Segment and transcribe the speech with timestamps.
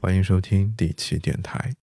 [0.00, 1.74] 欢迎收听第七电台。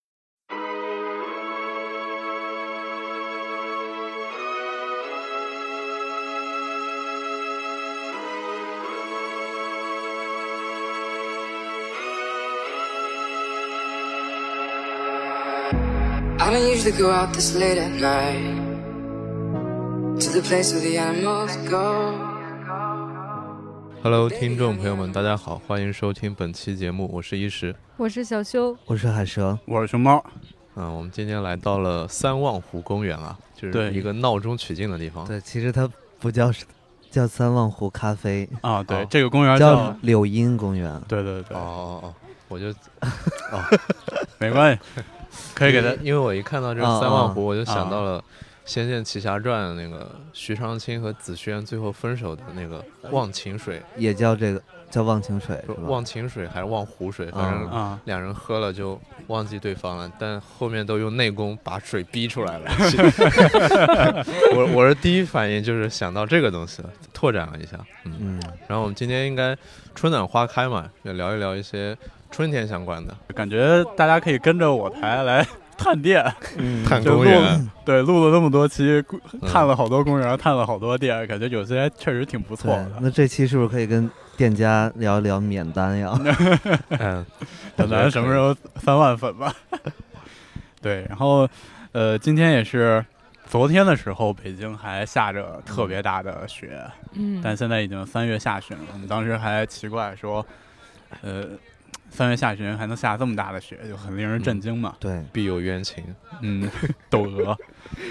[16.37, 18.65] I don't usually go out this late at night
[20.21, 22.34] to the place where the animals go.
[24.05, 27.75] Hello，听众朋友们，大家好，欢迎收听本期节目，我是一石。
[27.97, 30.23] 我是小修，我是海蛇，我是熊猫，
[30.75, 33.91] 嗯，我们今天来到了三望湖公园啊，就是对。
[33.91, 35.25] 一个闹中取静的地方。
[35.25, 36.51] 对，其实它不叫
[37.09, 39.07] 叫三望湖咖啡，啊，对，哦。
[39.09, 41.01] 这个公园叫柳荫公园。
[41.07, 42.13] 对对对，哦哦哦，
[42.47, 43.79] 我就哦
[44.37, 45.01] 没关系，
[45.55, 48.19] 可以给他因为我一看到这三望湖，啊我就想到了
[48.65, 55.63] 《仙剑奇侠传》那个徐长卿和紫萱最后分手的那个忘情水，也叫这个叫忘情水？
[55.83, 62.71] 忘情水还是忘湖水，反正啊，两人喝了就忘记对方了，但后面都用内功把水逼出来了。
[64.55, 67.77] 我我是第一反应就是想到这个东西了，拓展了一下。
[68.05, 69.55] 嗯，嗯，然后我们今天应该
[69.93, 71.95] 春暖花开嘛，要聊一聊一些
[72.31, 73.15] 春天相关的。
[73.35, 75.45] 感觉大家可以跟着我台来
[75.77, 76.23] 探店，
[76.87, 82.91] 探就录公园，对，录了那么多期，嗯探了好多公园，探了好多店，感觉有些确实挺不错的。。
[83.01, 86.13] 那这期是不是可以跟店家聊一聊免单呀？
[86.99, 87.25] 嗯，
[87.75, 89.53] 等咱什么时候三万粉吧？
[90.81, 91.47] 对，然后
[91.91, 93.03] 呃，今天也是
[93.47, 96.81] 昨天的时候，北京还下着特别大的雪，
[97.13, 98.83] 嗯，但现在已经三月下旬了。
[98.93, 100.45] 我们当时还奇怪说，
[101.21, 101.45] 呃，
[102.15, 104.95] 三月下旬还能下这么大的雪，就很令人震惊嘛。
[104.99, 106.03] 对，必有冤情。
[106.41, 106.67] 嗯，
[107.09, 107.55] 窦娥，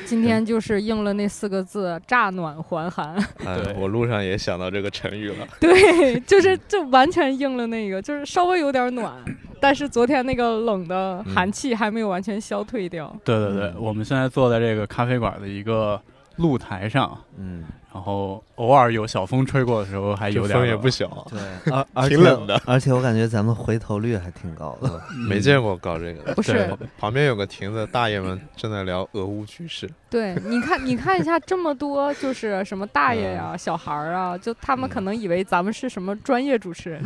[0.06, 9.12] 今天就是应了那四个字“乍暖还寒 哎对，我路上也想到这个成语了。”，对，就是就完全应了那个，就是稍微有点暖，
[9.60, 13.14] 但是昨天那个冷的寒气还没有完全消退掉。
[13.24, 16.00] 对对对，我们现在坐在这个咖啡馆的一个
[16.36, 21.40] 露台上，嗯，然后偶尔有小风吹过的时候，还有点风也不小，对，
[21.72, 22.60] 而而且挺冷的。
[22.66, 25.00] 而且我感觉咱们回头率还挺高的。
[25.28, 26.34] 没见过搞这个的。
[26.34, 29.88] 不是，旁边有个亭子，大爷们正在聊俄乌局势。
[30.10, 37.00] 对，你看，你看一下这么多，就是什么大爷呀、小孩儿啊，就他们可能以为咱们是什么专业主持人，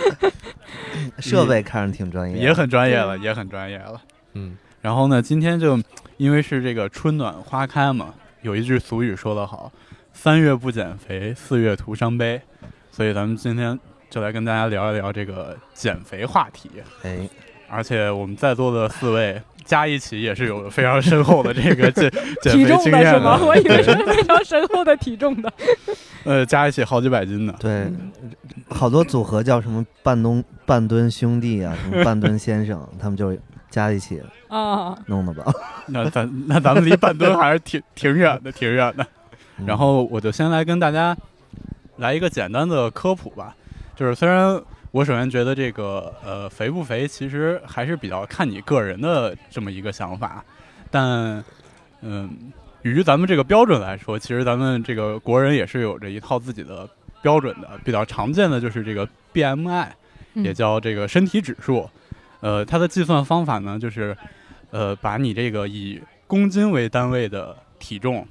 [1.18, 4.02] 设备看着挺专业，也很专业了，也很专业了。
[4.34, 5.80] 嗯，然后呢，今天就
[6.18, 9.70] 因为是这个春暖花开嘛，有一句俗语说得好
[10.12, 12.40] ，“三月不减肥，四月徒伤悲”，
[12.90, 13.78] 所以咱们今天
[14.10, 16.68] 就来跟大家聊一聊这个减肥话题。
[17.02, 17.28] 哎，
[17.68, 22.10] 而且我们在座的四位加一起也是有非常深厚的这个 减
[22.42, 23.38] 减体肥经验重的是吗？
[23.40, 25.52] 我以为对是非常深厚的体重的。
[26.24, 27.54] 呃，加一起好几百斤呢。
[27.60, 27.88] 对，
[28.68, 33.40] 好多组合叫什么半东半吨兄弟啊，什么半吨先生，他们就是
[33.72, 35.50] 加一起啊，弄的吧？
[35.88, 39.02] 那咱那咱们离半吨还是挺挺远的，挺远的。
[39.58, 41.16] 嗯然后我就先来跟大家
[41.96, 43.54] 来一个简单的科普吧，
[43.94, 50.44] 就是虽然我首先觉得这个呃肥不肥其实还是比较看你个人的这么一个想法，
[50.90, 51.42] 但
[52.00, 56.88] 嗯，于咱们这个标准来说，其实咱们这个国人也是有着一套自己的
[57.20, 59.86] 标准的，比较常见的就是这个 BMI，
[60.34, 61.88] 嗯也叫这个身体指数。
[62.42, 64.14] 呃，它的计算方法呢，就是
[64.70, 68.26] 呃把你这个以公斤为单位的体重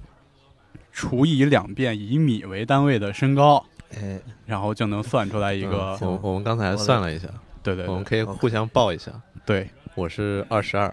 [0.91, 7.27] 除以两遍以米为单位的身高，哎，然后就能算出来一个、嗯我我们刚才算了一下，
[7.63, 7.88] 对对对。
[7.89, 9.11] 我们可以互相报一下。
[9.45, 9.67] 对。
[9.94, 10.89] 我是二十二，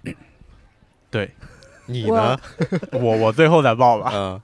[1.08, 1.30] 对，
[1.86, 2.36] 你呢？
[2.90, 4.10] 我我最后再报吧。
[4.12, 4.42] 嗯，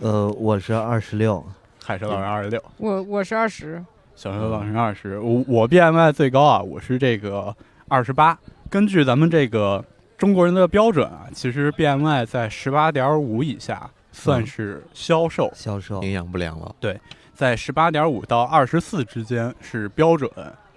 [0.00, 1.42] 呃，我是二十六，
[1.82, 3.82] 海蛇老师二十六，我我是二十，
[4.14, 7.56] 小学老师二十，我我 BMI 最高啊，我是这个
[7.88, 8.38] 二十八。
[8.70, 9.84] 根据咱们这个
[10.16, 16.74] 中国人的标准啊，其实 BMI 在十八点五以下算是消瘦，销售营养不良了。
[16.80, 16.98] 对
[17.32, 20.30] 在十八点五到二十四之间是标准。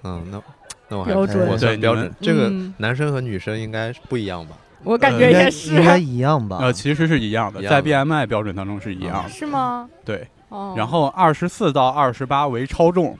[0.03, 0.41] 嗯，那
[0.89, 2.11] 那我还标准我算标准。
[2.21, 4.55] 这个嗯男生和女生应该不一样吧？
[4.83, 6.59] 我感呃应该觉也是应，该一样吧？
[6.61, 9.29] 呃，其实是一样的，在一样的 BMI 标准当中是一样的。
[9.29, 9.89] 是吗？
[10.05, 13.17] 对，哦，然后二十四到二十八为超重，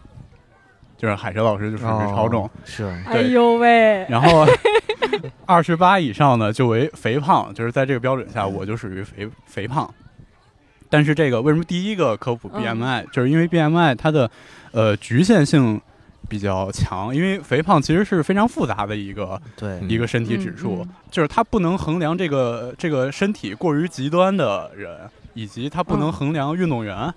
[0.98, 2.46] 就是海蛇老师就属于超重。
[2.46, 2.84] 哦是。
[3.06, 4.46] 哎呦喂， 然后
[5.46, 9.90] 二十八以上呢就为肥胖，就是在这个标准下，我就属于肥肥胖。
[10.90, 12.64] 但是这个为什么第一个科普嗯。
[12.64, 14.30] BMI，、就是因为 BMI 它的
[14.72, 15.80] 呃局限性
[16.30, 24.98] 比较强，因为肥胖其实是非常复杂的一个、对，嗯一个身体指数，嗯就是它不能衡量这个这个身体过于极端的人，
[25.34, 26.12] 以及它不能嗯。
[26.12, 27.14] 衡量运动员。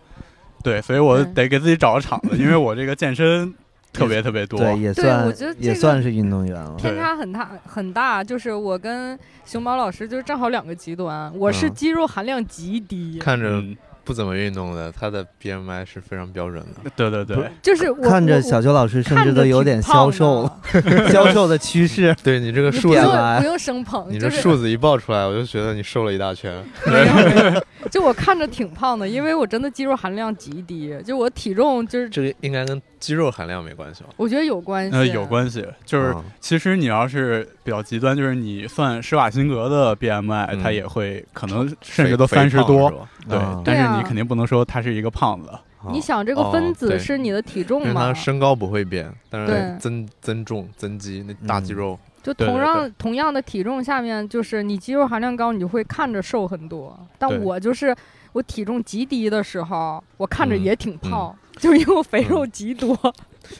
[0.63, 3.55] 对，所以我得给自己找个场子，因为我这个健身
[3.93, 4.59] 特别特别多。
[4.59, 6.75] 对，也算我觉得这个也算是运动员了。
[6.77, 16.91] 偏差很大很大，就是我跟熊猫老师就是正好两个极端，我是嗯肌肉含量极低，看着嗯，不怎么运动的，他的 BMI 是非常标准的。
[16.97, 20.61] 对对对，就是我看着小邱老师甚至都有点消瘦了，
[21.11, 22.15] 消瘦的趋势。
[22.23, 26.53] 对你这个你不用数字不用生捧，你这数字一报出来，我就觉得你瘦了一大圈。
[26.87, 34.11] 没有没有就我看着挺胖的，因为我真的肌肉含量极低，就我体重就是这个应该跟肌肉含量没关系吧？
[34.17, 36.23] 我觉得有关系，呃，有关系，就是嗯。
[36.39, 40.63] 其实你要是比较极端，就是你算施瓦辛格的 BMI，、嗯。
[40.63, 45.51] 它也会可能甚至都三十多，对，啊但是你肯定不能说他是一个胖子。
[45.91, 48.15] 你想这个分子是你的体因为重嘛他？
[48.15, 51.77] 身高不会变，但是增增重增肌那大肌嗯。
[51.77, 56.95] 肉，就对对同样同样的体重下面，就是你肌肉含量高，你就会看着瘦很多。
[57.19, 57.97] 但我就是
[58.33, 60.63] 我体重极低的时候，我看着嗯。
[60.63, 62.97] 也挺胖，就因为我肥肉极多。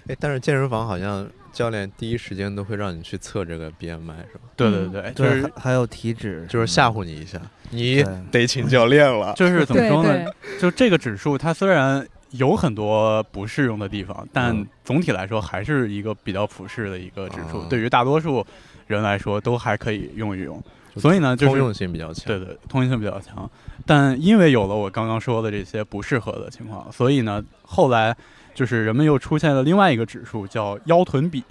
[0.09, 4.41] 哎，但是健身房好像教练第一时间都会让你去测这个 BMI 是吧？
[4.57, 9.33] 对嗯对对，就，是还还有体脂，就是吓唬你一下，你得请教练了。
[9.35, 10.25] 就是怎么说呢？
[10.61, 18.45] 就这个指数，它虽然有很多不适用的地方，但嗯总体来说还是一个比较普适的一个指数，啊对于大多数
[18.87, 20.63] 人来说都还可以用一用。
[20.97, 22.27] 所以呢，就是通用性比较强。
[22.27, 23.49] 对对，通用性比较强。
[23.87, 28.17] 但因为有了我刚刚说的这些不适合的情况，所以呢，后来
[28.55, 31.43] 就是人们又出现了另外一个指数，叫腰臀比。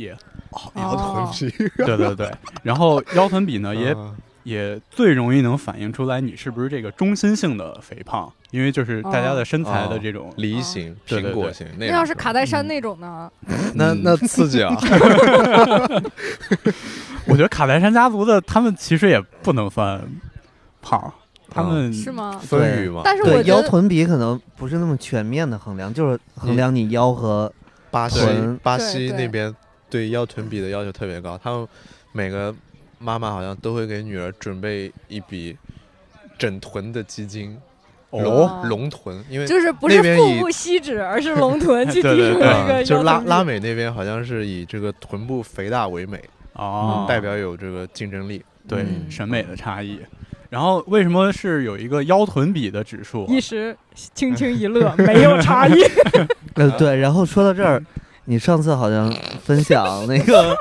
[0.51, 2.31] 哦，腰臀比对对对，
[2.63, 10.33] 然后腰臀比呢， 也啊也最容易能反映出来你是不是这个中心性的肥胖，因为就是大家的身材的这种。
[10.38, 13.31] 梨形、苹果型那那要是卡戴珊那种呢？
[13.47, 14.75] 嗯那 那刺激啊！
[17.25, 20.01] 我觉得卡戴珊家族的他们其实也不能算
[20.81, 21.13] 胖，
[21.50, 22.39] 他们是吗？
[22.44, 27.51] 风雨嘛，对但是我腰臀比可能不是那么全面的衡量，就是衡量你腰和
[27.91, 28.19] 巴西
[28.63, 29.53] 巴西那边
[29.89, 31.68] 对腰臀比的要求特别高，他们
[32.12, 32.53] 每个
[33.00, 35.57] 妈妈好像都会给女儿准备一笔
[36.38, 37.57] 整臀的基金，
[38.12, 46.22] 哦龙龙臀，因为就是不是腹部吸脂，而是龙臀 去提升那个就拉拉美那边好像是以这个臀部肥大为美，
[46.54, 48.44] 哦，代表有这个竞争力。
[48.68, 50.00] 对嗯审美的差异。
[50.48, 53.28] 然后为什么是有一个腰臀比的指数啊？
[53.28, 53.75] 一时
[54.13, 55.81] 轻轻一乐， 没有差异。
[56.54, 56.96] 呃对。
[56.98, 57.84] 然后说到这儿，
[58.25, 59.12] 你上次好像
[59.44, 60.56] 分享那个，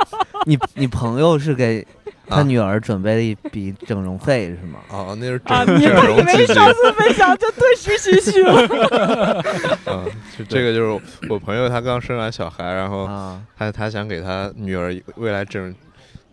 [0.46, 1.86] 你你朋友是给
[2.28, 4.80] 他啊女儿准备了一笔整容费是吗？
[4.90, 6.38] 哦，那是啊，整整你们以容基金。
[6.38, 9.42] 为上次分享就顿时心虚了。
[9.86, 10.04] 嗯，
[10.38, 15.74] 就这个就是我朋友他刚生完小孩，然后啊，他他想给他女儿未来整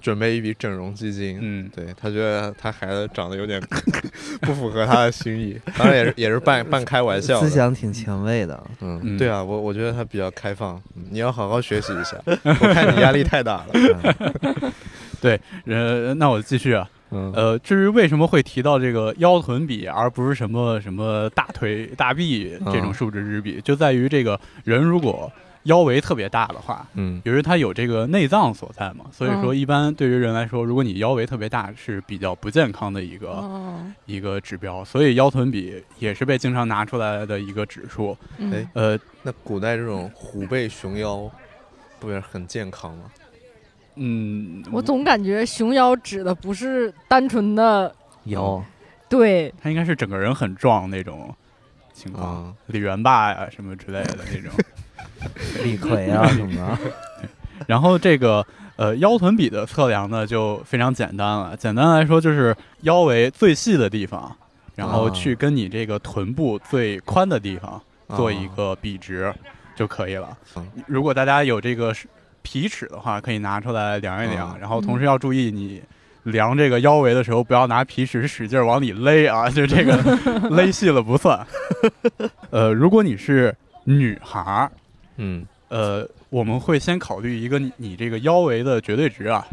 [0.06, 1.40] 准备一笔整容基金。
[1.42, 3.60] 嗯，对他觉得他孩子长得有点
[4.42, 7.42] 不符合他的心意， 当然也是也是半半开玩笑。
[7.42, 8.64] 思想挺前卫的。
[8.82, 12.16] 嗯，嗯对啊，我我觉得他比较开放，嗯你要好好学习一下。
[12.44, 14.74] 我看你压力太大了。
[15.20, 16.88] 对呃，那我继续啊。
[17.12, 25.32] 嗯呃，至于为什么会提到这个腰臀比，而不是什么什么大腿、大臂这种嗯数值之比，就在于这个人如果
[25.66, 27.22] 腰围特别大的话，嗯。
[27.26, 29.58] 由于它有这个内脏所在嘛，所以说嗯。
[29.58, 38.18] 一般对于人来说，如果你腰围特别大，是比较不健康的一个、哦，一个指标，所以腰臀比也是被经常拿出来的一个指数。
[38.38, 38.52] 嗯。
[38.54, 41.30] 哎呃，那古代这种虎背熊腰，
[42.00, 43.12] 不也很健康吗？
[43.96, 47.94] 嗯，我总感觉熊腰指的不是单纯的
[48.26, 48.64] 腰。
[49.08, 51.34] 对，他应该是整个人很壮那种
[51.94, 54.52] 情况，啊，李元霸呀什么之类的那种。
[55.64, 56.78] 李逵啊什么的。
[57.68, 64.36] 然后这个呃腰臀比的测量呢就非常简单了，简单来说就是腰围最细的地方，
[64.76, 67.82] 然后啊去跟你这个臀部最宽的地方
[68.16, 69.34] 做一啊个比值
[69.76, 70.68] 就可以了嗯。
[70.88, 72.08] 如果大家有这个是
[72.42, 75.82] 皮尺的话，可以拿出来量一量，嗯然后同时要注意你。
[76.26, 79.96] 量这个腰围的时候，不要拿皮尺使劲往里勒啊，就这个
[80.50, 81.40] 勒细了不算。
[82.50, 84.72] 呃，如果你是女孩儿，
[85.18, 89.46] 嗯呃，我们会先考虑一个你你这个腰围的绝对值啊。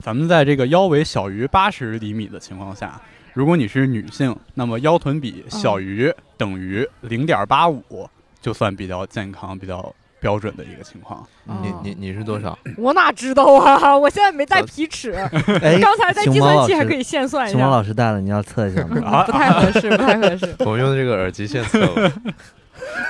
[0.00, 3.00] 咱们在这个腰围小于八十厘米的情况下，
[3.34, 8.08] 如果你是女性，那么腰臀比小于等于零点八五，
[8.40, 11.26] 就算比较健康、比较标准的一个情况。
[11.44, 12.56] 你你你是多少？
[12.76, 13.94] 我哪知道啊？
[13.98, 19.02] 我现在没带皮尺，哎， 刚才在计算器还可以现算一熊猫下，老师带了，你要测一下吗？
[19.04, 20.54] 啊不太合适，不太合适。
[20.64, 22.12] 我们用这个耳机线测吧。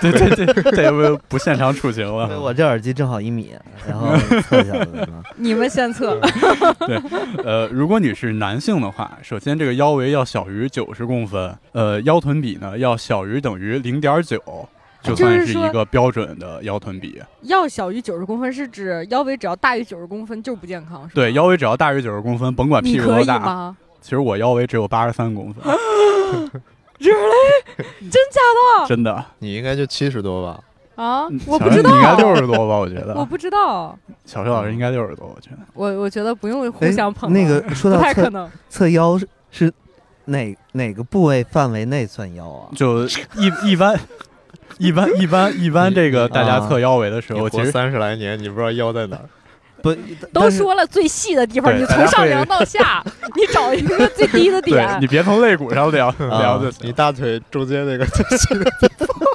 [0.00, 2.40] 对 对对，这不不现场处刑了。
[2.40, 3.54] 我这耳机正好一米，
[3.86, 4.74] 然后测一下。
[5.36, 6.20] 你们先测，
[6.86, 7.00] 对
[7.44, 14.40] 呃，如果你是男性的话，首先这个腰围要小于九十公分，呃，腰臀比呢要小于等于零点九，
[15.02, 17.20] 就算是一个标准的腰臀比。
[17.42, 23.74] 要小于九十公分是指腰围只要大于九十公分就不健康，是吧对，腰围只要大于九十公分，甭管屁股多大。
[24.00, 25.64] 其实我腰围只有八十三公分，
[26.98, 28.40] 真假
[28.80, 29.24] 的真的。
[29.38, 30.60] 你应该就七十多吧？
[31.02, 31.40] 啊嗯？
[31.46, 32.76] 我不知道，你应该六十多吧？
[32.76, 33.14] 我觉得。
[33.14, 35.58] 我不知道，小学老师应该六十多，我觉得。
[35.74, 38.50] 我我觉得不用互哎相捧啊，那个说不到侧太可能。
[38.68, 39.72] 侧腰是是
[40.24, 42.68] 哪哪个部位范围内算腰啊？
[42.74, 43.98] 就一一般，
[44.78, 49.24] 一般一般一般，这个大家测腰围的时候，其实活三十来年，你不知道腰在哪儿？
[49.82, 49.94] 不，
[50.32, 53.02] 都说了最细的地方，你从上量到下，
[53.36, 55.06] 你找一个最低的对点你。
[55.06, 56.92] 别从肋骨上量量就你。
[56.92, 58.04] 大腿中间那个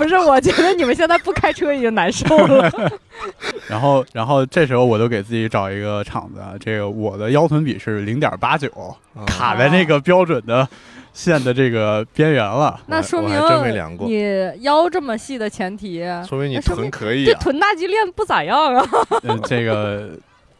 [0.00, 2.72] 不是，我觉得你们现在不开车已经难受了。
[3.68, 8.66] 然后，然后这时候我就给自己找一个场子啊，这个我的腰臀比是零点八九，
[9.14, 10.66] 啊卡在那个标准的
[11.12, 12.80] 线的这个边缘了。
[12.86, 14.24] 那说明真没量过你
[14.62, 17.32] 腰这么细的前提，说明你臀可以啊。
[17.34, 18.82] 这臀大肌练不咋样啊。
[19.22, 20.08] 呃， 这个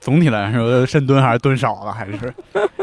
[0.00, 2.35] 总体来说，深蹲还是蹲少了，还是，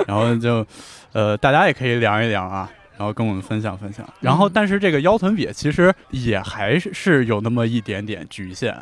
[0.07, 0.65] 然后就，
[1.13, 2.67] 呃，大家也可以量一量啊，
[2.97, 4.07] 然后跟我们分享分享。
[4.19, 8.75] 然后，嗯但是这个腰臀比其实也还是是有那么一点点局限，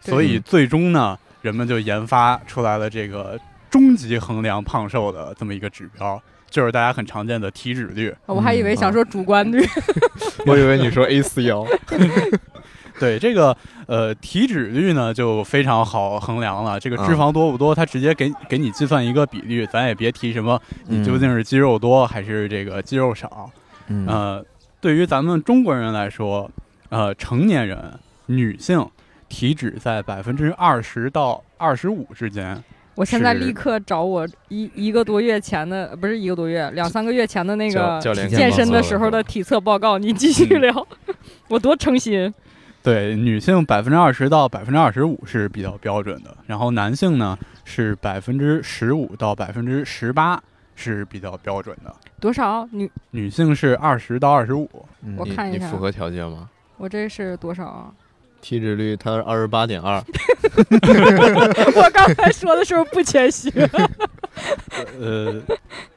[0.00, 3.38] 所以最终呢，人们就研发出来了这个
[3.70, 8.14] 终极衡量胖瘦的这么一个指标，就是大家很常见的体脂率。
[8.26, 9.64] 我还以为想说主观率，
[10.46, 11.66] 我以为你说 A 四腰，
[13.00, 16.78] 对这个呃体脂率呢，就非常好衡量了。
[16.78, 23.50] 这个脂肪多不多，它直接给给你计算一个比率，咱也别提什么你究竟是肌肉多还是这个肌肉少。
[23.92, 24.44] 嗯呃，
[24.80, 26.50] 对于咱们中国人来说，
[26.88, 27.78] 呃，成年人
[28.26, 28.88] 女性
[29.28, 32.62] 体脂在百分之二十到二十五之间。
[32.94, 40.86] 我现在立刻找我一一个多月前的，呃不是一个多月，两三个月前的那个健身的时候的的体测报告，你继续聊。
[41.48, 42.32] 我多诚心，
[42.82, 50.42] 对，女性百分之二十到百分之二十五是比较标准的，然后男性呢是百分之十五到百分之十八
[50.74, 51.94] 是比较标准的。
[52.20, 52.68] 多少？
[52.72, 54.68] 女女性是二十到二十五，
[55.02, 56.48] 嗯你我看一下你符合条件吗？
[56.76, 57.92] 我这是多少啊？
[58.40, 60.02] 体脂率它是二十八点二，
[61.76, 63.48] 我刚才说的时候不谦虚。
[64.98, 65.40] 呃，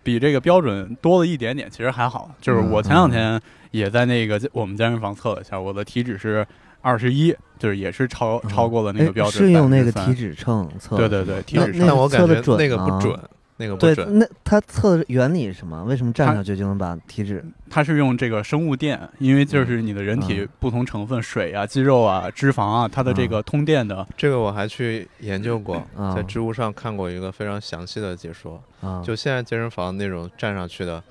[0.04, 2.30] 比这个标准多了一点点，其实还好。
[2.40, 3.42] 就是我前两天
[3.72, 6.46] 也在那个我们健身房测了一下，我的体脂是
[6.82, 9.44] 二十一，就是也是超超过了那个哎标准。
[9.44, 13.20] 是用那个体脂，秤测对的，对对，体脂那我感觉测得准那个不准，
[13.58, 14.20] 那个不对，准。
[14.20, 15.84] 那它测的原理是什么？
[15.86, 17.44] 为什么站上去就能把体脂？
[17.70, 28.62] 它是用这个生物电，因为就是你的人体嗯不同成分，水啊、肌肉啊、脂肪啊，它的这个通电的，这个我还去研究过，啊在知乎上看过一个非常详细的解说。
[28.82, 31.02] 啊，就现在健身房那种站上去的，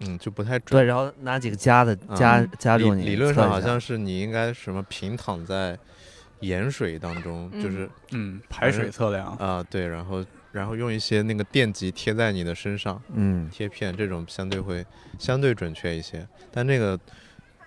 [0.00, 0.78] 嗯，就不太准。
[0.78, 5.78] 对，然后拿几个夹的夹夹住你，理论上好像是你应该什么平躺在
[6.40, 9.28] 盐水当中，嗯就是嗯，排水测量。
[9.36, 13.48] 啊、对，然后然后用一些那个电极贴在你的身上，嗯。
[13.50, 14.84] 贴片这种相对会
[15.18, 16.98] 相对准确一些，但那个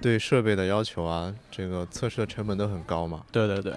[0.02, 3.24] 对设备的要求啊，这个测试的成本都很高嘛。
[3.32, 3.74] 对对对，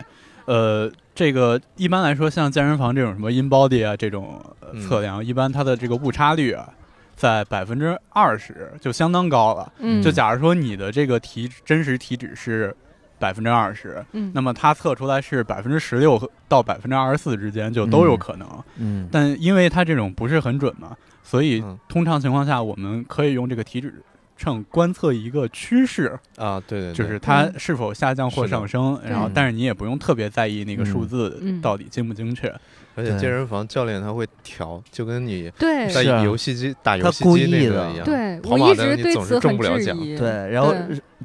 [0.47, 4.43] 呃，这个一般来说，像健身房这种什么 InBody 啊这种、
[4.87, 6.73] 测量，一般它的这个误差率啊，
[7.15, 9.73] 在百分之二十就相当高了。
[9.79, 12.75] 嗯，就假如说你的这个体真实体脂是
[13.18, 18.49] 百分之二十，嗯，那么它测出来是百分之十六到百分之二十四之间，就都有嗯可能。
[18.76, 19.09] 嗯。
[19.11, 21.78] 但因为它这种不是很准嘛，所以嗯。
[21.88, 24.02] 通常情况下，我们可以用这个体脂
[24.37, 29.00] 秤观测一个趋势，啊，对对对，就是它嗯是否下降或上升。
[29.09, 31.61] 然后嗯，但是你也不用特别在意那个数嗯字嗯。
[31.61, 32.52] 到底精不精确。
[32.97, 38.05] 而且健身房教练他会调，就跟你对在游戏机打游他戏机故意的那个一样。
[38.05, 40.17] 对，跑马我一直灯你总是对此很中不了奖质疑。
[40.17, 40.75] 对，然后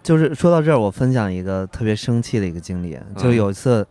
[0.02, 3.86] 就是说到这儿，我分享一个特别生气的一个经历，就嗯有一次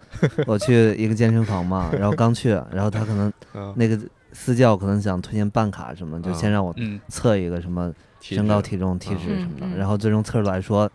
[0.46, 3.98] 我去一个健身房嘛， 然后刚去，然后他可能嗯，那个
[4.32, 10.90] 私教可能想推荐办卡什么，就先让我嗯，测一个什么身高、体重、体脂嗯什么的，嗯然后最终测出来说，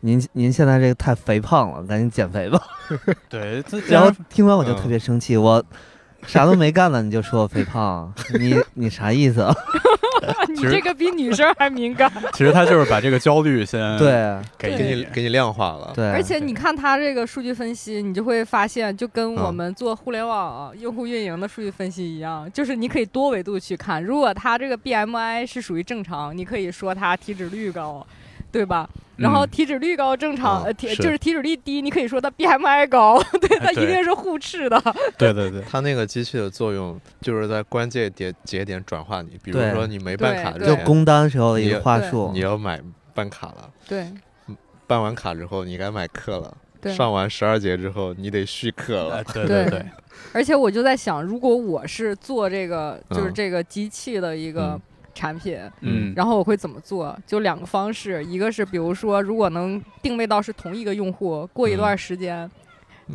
[0.00, 2.60] 您您现在这个太肥胖了，赶紧减肥吧。
[3.28, 5.62] 对，然后听完我就嗯特别生气，我
[6.26, 9.54] 啥都没干呢，你就说我肥胖， 你你啥意思啊？
[10.54, 12.10] 你这个比女生还敏感。
[12.34, 15.06] 其实他就是把这个焦虑先对给给你你。
[15.14, 15.92] 给你量化了。
[15.94, 24.02] 对，而且你看他这个数据分析，你就会发现，就跟我嗯们做互联网用户运营的数据分析一样，就是你可以多维度去看。
[24.02, 28.06] 如果他这个 BMI 是属于正常，你可以说他体脂率高，
[28.52, 28.88] 对吧？
[29.16, 29.50] 然后嗯。
[29.50, 30.96] 体脂率高正常，体是。
[31.02, 34.82] 就是体脂率低，你可以说它 BMI 高， 对，它一定是互斥的。
[35.18, 42.30] 对对对，它那个机器的作用就是在关键点节点转化你，比如说你没办卡就工，单时候的一个你话术。
[42.32, 42.80] 你，要买
[43.14, 44.10] 办卡了，对，
[44.86, 46.56] 办完卡之后，你该买课了。
[46.80, 46.94] 对。
[46.94, 49.24] 上完十二节之后，你得续课呃了。
[49.34, 49.68] 对对。
[49.68, 49.86] 对，
[50.32, 53.34] 而且我就在想，如果我是做这个，就是嗯。
[53.34, 54.80] 这个机器的一个嗯
[55.14, 57.16] 产品，嗯，然后我会怎么做？
[57.26, 62.50] 就两个方式，一个是比如说，如果能定位到是同一个用户，过一段时间、嗯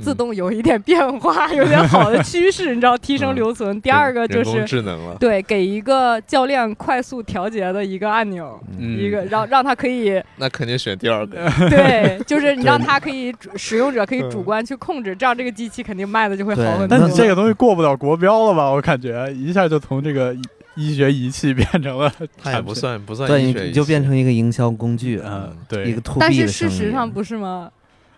[0.02, 3.80] 自动有一点变化，有点好的趋势，你知道， 提升嗯留存。
[3.80, 5.16] 第二个就是智能了。
[5.18, 8.60] 对给一个教练快速调节的一个按钮。
[8.78, 11.50] 嗯一个让让他可以 那肯定选第二个。
[11.72, 16.88] 对，就是你让他可以使用者可以主嗯观去控制，这样这个机器肯定卖的就会好很多。
[16.90, 18.70] 但你这个东西过不了国标了吧？
[18.70, 20.36] 我感觉一下就从这个
[20.76, 27.72] 医医学仪器变成了 它也不，算不算对，医学就变成一个营销工具，嗯，对一对个，to 但 B 是的生意事实上不是吗？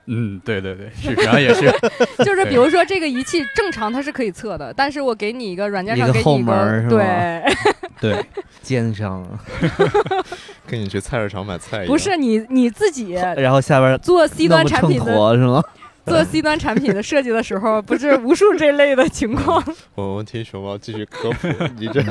[0.10, 1.70] 嗯，对对对，事实上也是，
[2.24, 6.96] 就是比如说这个仪器正常它是可以测的，但是我给你一个软件上一个后给你一门儿是吧
[8.00, 8.26] 对，对，
[8.64, 9.26] 奸商，
[10.66, 11.88] 跟你去菜市场买菜一样。
[11.88, 15.62] 不是你你自己然后下边做 C 端产品的是吗？
[16.08, 19.64] 做 C 端产品的设计的时候， 不是无数这类的情况。
[19.96, 21.48] 我们听熊猫继续科普，
[21.78, 22.02] 你这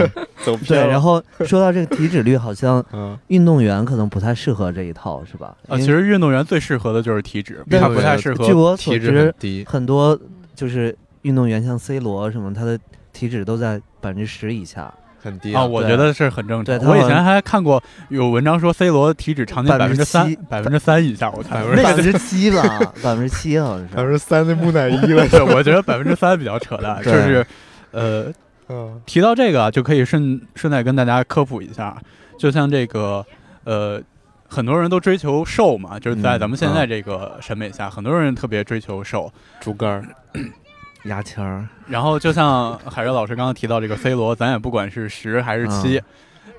[0.45, 5.57] 走偏对，然后说到这个体脂率，好像嗯，运动员可能不太适合这一套，是吧？
[5.69, 8.61] 啊，其实运动员最适合的就是体脂，对他不太适合据合。
[8.61, 9.33] 我所知，
[9.67, 10.19] 很多
[10.55, 12.79] 就是运动员，像 C 罗什么，他的
[13.13, 14.93] 体脂都在百分之十以下。
[15.27, 15.63] 啊，很低啊。
[15.63, 22.63] 对我觉得是很正常我以前还看过有文章说 C 罗体脂常年百分之三、百分之三以下，我看百百分之七吧，
[23.03, 23.95] 百分之七好像是。
[23.95, 25.27] 百分之三的木乃伊了。
[25.29, 27.45] 对，我觉得百分之三比较扯淡，就是
[27.91, 28.33] 呃，
[28.69, 31.97] 嗯提到这个啊就可以顺顺带跟大家科普一下，
[32.39, 33.25] 就像这个
[33.65, 34.01] 呃，
[34.49, 39.33] 很多人都追求瘦嘛，就是在嗯咱们现在这个审美下，很多人特别追求瘦。
[39.61, 40.05] 竹竿儿，
[41.07, 46.05] 牙签儿，然后就像海瑞老师刚刚提到这个 C 罗，咱也不管是十还是七、嗯。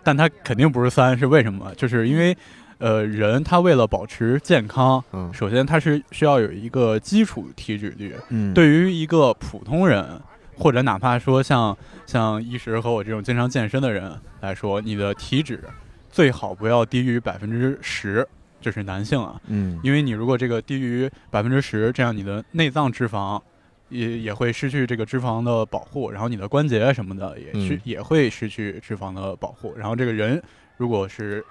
[0.03, 1.73] 但他肯定不是三，是为什么？
[1.75, 2.35] 就是因为
[2.77, 8.15] 呃，人他为了保持健康，嗯，首先他是需要有一个基础体脂率。
[8.29, 10.19] 嗯，对于一个普通人，
[10.55, 15.61] 或者哪怕说像像一石和我这种经常健身的人来说，你的体脂
[16.09, 18.25] 最好不要低于百分之十，
[18.61, 23.41] 这是男性啊，嗯，因为你如果这个低于百分之十，这样你的内脏脂肪
[23.89, 27.81] 也也会失去这个脂肪的保护，然后你的关节什么的也是、嗯。
[27.83, 30.41] 也会失去脂肪的保护，然后这个人
[30.77, 31.43] 如果是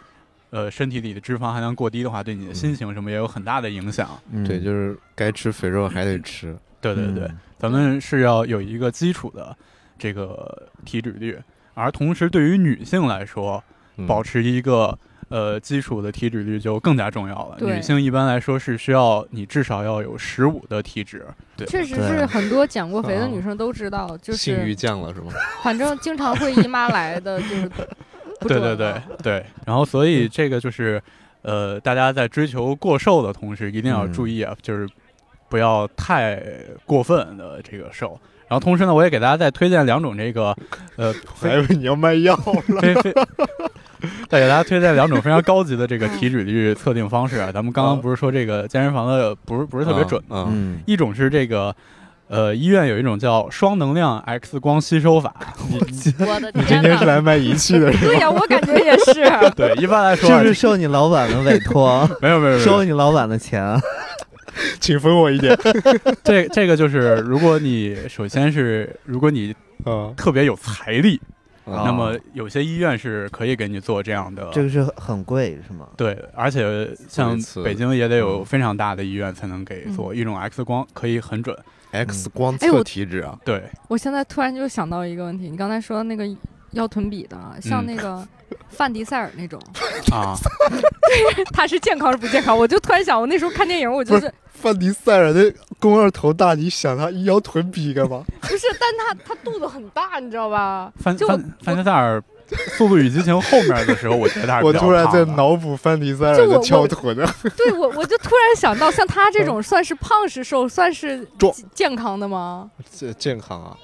[0.51, 4.11] 呃身体里的脂肪含量过低的话，对你的心情什么也有很大的影响。
[4.31, 4.47] 嗯。
[4.47, 6.57] 对，就是该吃肥肉还得吃。
[6.81, 7.39] 对对对，嗯。
[7.59, 9.57] 咱们是要有一个基础的
[9.99, 11.39] 这个体脂率，
[11.75, 13.63] 而同时对于女性来说，
[13.97, 14.07] 嗯。
[14.07, 14.97] 保持一个
[15.29, 17.57] 呃基础的体脂率就更加重要了。
[17.61, 25.33] 女性一般来说是需要你至少要有十五的体脂，对，确实是很多减过肥的啊女生都知道，就性欲是降了是吗？
[25.63, 27.69] 反正经常会姨妈来的，就是
[28.47, 29.45] 对对对对。
[29.65, 31.03] 然后所以这个就是
[31.43, 34.89] 呃，大家在追求过瘦的同时，一定要嗯注意啊，就是
[35.49, 36.43] 不要太
[36.85, 38.19] 过分的这个瘦。
[38.49, 40.55] 然后同时呢，我也给大家再推荐两种这个
[40.97, 42.81] 呃 还以为你要卖药了。
[42.81, 43.13] 非非，
[44.29, 47.51] 再给大家推荐两种非常高级的这个体脂率测定方式啊。
[47.53, 50.47] 咱们刚刚不是说这个健身房的不是不是特别准吗？
[50.49, 51.75] 嗯，嗯，一种是这个，
[52.29, 55.35] 呃，医院有一种叫双能量 X 光吸收法。
[55.69, 55.81] 你
[56.25, 57.91] 我的 你今天是来卖仪器的？
[57.95, 59.25] 对呀，我感觉也是。
[59.57, 63.77] 对，一般来说啊是不是受你老板的委托，没有没有没有收你老板的钱？
[64.81, 65.57] 请分我一点。
[66.25, 71.21] 这这个就是，如果你首先是如果你啊，特别有财力，
[71.65, 74.49] 啊那么有些医院是可以给你做这样的。
[74.53, 75.89] 这个是很贵是吗？
[75.97, 81.57] 对，而且像北京也得有嗯非常大的医院才能给做一种 X 光，可以很准。
[81.93, 86.27] X 光测体脂啊，对，我现在突然就想到一个问题，你刚才说那个
[86.73, 88.27] 腰臀比的，像嗯那个
[88.69, 89.61] 范迪塞尔那种，
[90.13, 90.37] 啊，
[91.53, 92.57] 他是健康是不健康？
[92.57, 95.51] 我就突然想，我那时候看电影，我就是范迪塞尔那
[95.81, 98.23] 肱二头大，你想他腰臀比干嘛？
[98.41, 100.93] 不是，但他他肚子很大，你知道吧？
[101.19, 102.23] 就范范范迪塞尔
[102.77, 112.71] 《速度与激情》后面的时候，我觉得他是我突然在脑补范迪塞尔的翘臀啊， 对我我就突然想到，像他这种算是胖是瘦，算是壮健康的吗？
[112.97, 113.77] 这健康啊，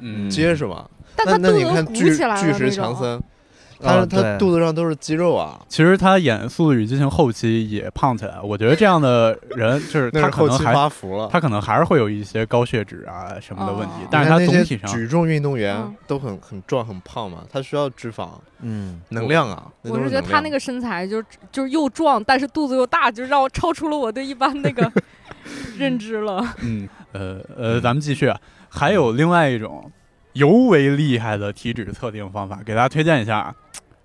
[0.00, 0.86] 嗯，结实嘛。
[1.16, 2.70] 但那那你他肚子都鼓看巨起来了巨石。
[2.70, 3.16] 强森，
[3.82, 11.28] 啊他他肚子上都是肌肉啊，其实他演《速度与激情》后期也胖起来，我觉得这样的人就是他后期可能还发福了。
[11.30, 18.28] 他可能还是会有一些高血脂啊什么的问题哦，但是他那些总体上举重运动员嗯都很很壮很胖嘛，他需要脂肪
[18.62, 19.66] 嗯，能量啊。
[19.82, 24.90] 那我是觉得他那个身材就就是又壮，但是肚子又大，就让我超出了我对一般那个
[25.78, 26.42] 认知了。
[26.62, 28.38] 嗯呃呃，咱们继续啊，
[28.70, 29.90] 还有另外一种
[30.36, 33.54] 尤为厉害的体脂测定方法，给大家推荐一下啊，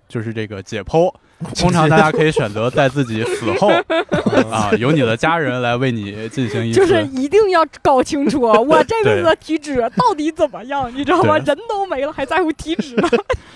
[0.08, 1.14] 就是这个解剖。
[1.58, 3.70] 通常大家可以选择在自己死后
[4.50, 6.80] 啊，由你的家人来为你进行一次。
[6.80, 11.36] 就是一定要搞清楚 我这辈子的体脂到底怎么样，你知道吗？
[11.38, 13.08] 人都没了，还在乎体脂呢？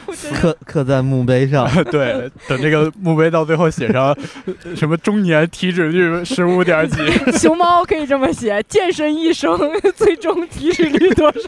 [0.06, 1.68] 我真是刻刻在墓碑上。
[1.84, 4.16] 对，等这个墓碑到最后写上
[4.62, 6.96] 呃什么中年体脂率十五点几，
[7.38, 9.58] 熊猫可以这么写：健身一生，
[9.96, 11.38] 最终体脂率多少？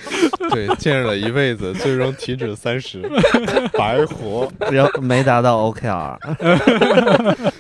[0.50, 3.00] 对，健身了一辈子，最终体脂三十，
[3.72, 4.50] 白活。
[4.70, 6.16] 然后没达到 OKR，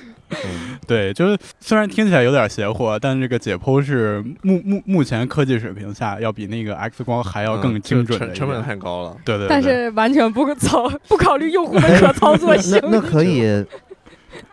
[0.86, 9.16] 对，就是虽然听起来有点邪乎，但这个解剖是目目目前科技水平下要比那个 X 光还要更嗯精准成成本太高了。
[9.24, 12.90] 对对对，但是完全不操不考虑用户的可操作性那。
[12.92, 13.64] 那可以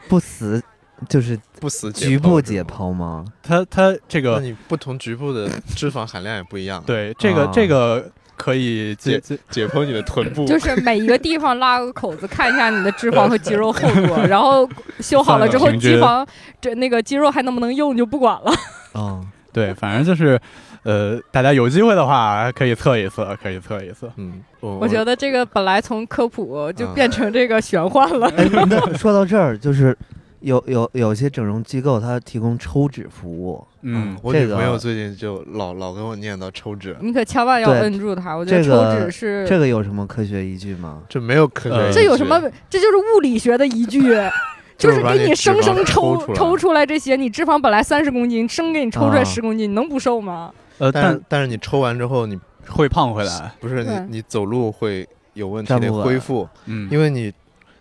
[0.07, 0.61] 不死，
[1.09, 3.25] 就是不死局部解剖吗剖吗？
[3.43, 14.67] 它它这个那你不同局部的脂肪含量也不一样。，对这个、啊这个可以解解解剖你的臀部， 就是每一个地方拉个口子，看一下你的脂肪和肌肉厚度， 然后
[14.99, 16.25] 修好了之后，脂肪
[16.61, 18.51] 这那个肌肉还能不能用就不管了。
[18.93, 20.39] 嗯，对，反正就是
[20.83, 24.11] 呃，大家有机会的话可以测一测，可以测一测。
[24.17, 28.31] 嗯，我我觉得这个本来从科普就变成这个玄幻了。
[28.37, 29.97] 哎，那说到这儿，就是
[30.45, 41.01] 有有有些整容机构它提供抽脂服务，嗯，我这个女朋友最近就老老跟我念叨抽脂，你可千万要摁住它，我觉得抽这个脂是这个有什么科学依据吗？
[41.09, 41.95] 这没有科学呃依据。
[41.95, 42.39] 这有什么？
[42.69, 44.01] 这就是物理学的依据，
[44.77, 50.53] 就是给你生生抽抽出来抽出来这些，你脂肪本来三十公斤，生给你抽出来啊十公斤，你能不瘦吗？
[50.77, 53.51] 呃，但但是你抽完之后，你会胖回来。
[53.59, 57.33] 不是你你走路会有问题，得站不稳恢复，嗯，因为你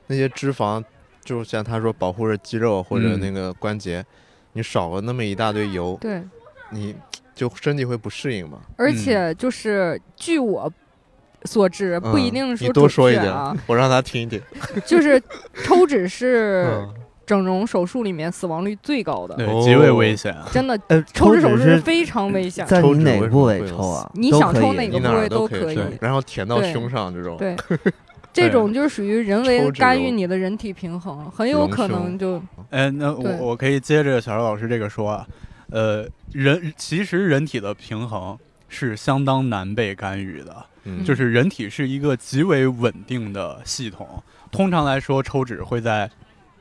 [0.07, 0.83] 那些脂肪，
[1.25, 4.05] 就像他说保护着肌肉或者嗯那个关节，
[4.53, 6.23] 你少了那么一大堆油，对，
[6.71, 6.95] 你
[7.35, 8.59] 就身体会不适应嘛。
[8.77, 10.71] 而且就是据我
[11.45, 14.41] 所知，不一嗯定说你多说一点啊，，我让他听一听。
[14.87, 15.21] 就是
[15.65, 16.95] 抽脂是嗯，
[17.27, 20.37] 整容手术里面死亡率最高的，对，哦极为危险。
[20.53, 20.79] 真的。
[20.89, 24.11] 呃，抽脂手术是非常危险，在你哪个部位抽啊？
[24.15, 27.37] 你想抽哪个部位都可以然后填到胸上这种。
[27.37, 27.57] 对，
[28.35, 35.27] 这种就是属于人为干预你的人体平衡，很有可能就哎，那我我可以接着小周老师这个说啊，
[35.71, 38.37] 呃，人其实人体的平衡
[38.69, 44.07] 是相当难被干预的，嗯，就是人体是一个极为稳定的系统。
[44.51, 46.11] 通常来说，抽脂会在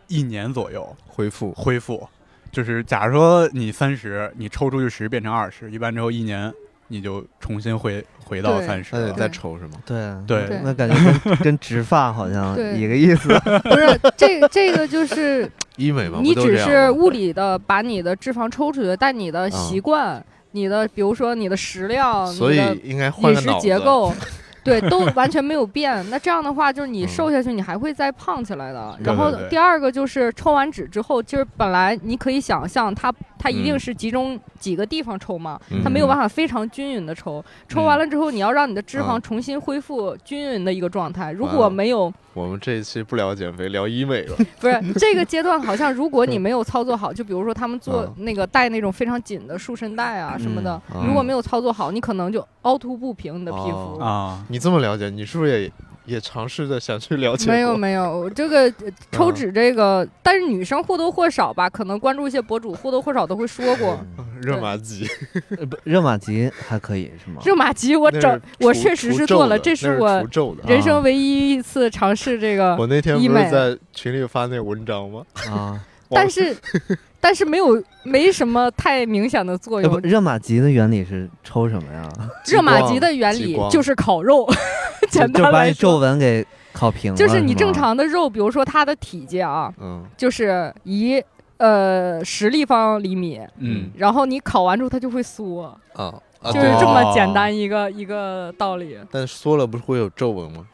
[0.07, 1.51] 一年左右恢复。
[1.53, 2.07] 恢复。
[2.51, 6.53] 就是假如说你三十，你抽出去十变成二十，一般之后一年
[6.93, 9.13] 你就重新回回到对三十那得了。
[9.13, 9.79] 再抽是吗？
[9.83, 13.29] 对对对那感觉跟 跟植发好像对一个意思。
[13.65, 23.67] 不是这这个就是 医美嘛，你不都只是样吗物理的把你的脂肪抽出去，但你的习惯、你的比如说你的食量、所你的以应该换饮食个脑子。
[23.67, 24.13] 结构。
[24.81, 26.09] 对，都完全没有变。
[26.09, 28.97] 那这样的话，就是你嗯瘦下去，你还会再胖起来的。
[29.03, 37.43] 对然后第二个就是抽完脂之后，就是本来你可以想象它它一定嗯是集中几个地方抽嘛，嗯它没有办法非常均匀的抽。
[37.67, 41.31] 抽完了之后，你要让你的脂肪嗯重新恢复均匀的一个状态。
[41.31, 44.35] 如果没有我们这一期不聊减肥，聊医美了。
[44.59, 53.97] 不是这个阶段，好像如果你没有操作好，就比如说他们做嗯那个带那种非常紧的束身带啊什么的，嗯如果没有操作好，你可能就凹凸不平你的皮肤。
[53.99, 55.71] 哦啊，你这么了解，你是不是也
[56.05, 57.49] 也尝试着想去了解？
[57.49, 63.99] 没有没有，这个呃抽脂这个，但是女生或多或少吧，可能关注一些博主，或多或少都会说过。
[64.41, 65.07] 热玛吉，
[65.57, 67.41] 呃不热玛吉还可以是吗？
[67.45, 70.21] 热玛吉我整我确实是做了，这是我。
[70.67, 75.23] 人生唯一一次尝试这个我，那天不是在群里发那文章吗？
[75.49, 75.79] 啊，
[76.15, 76.55] 但是
[77.19, 79.99] 但是没有没什么太明显的作用。
[80.01, 82.07] 热玛吉的原理是抽什么呀？
[82.45, 84.45] 热玛吉的原理就是烤肉，
[85.03, 91.23] 就简就把你单来说皱纹给烤平了，就是你正常的肉，比如说它的体积啊，嗯就是一
[91.57, 100.65] 呃十立方厘米，嗯，然后你烤完之后它就会缩，啊啊，就是这么简单一个一个道理，但缩了不是会有皱纹吗？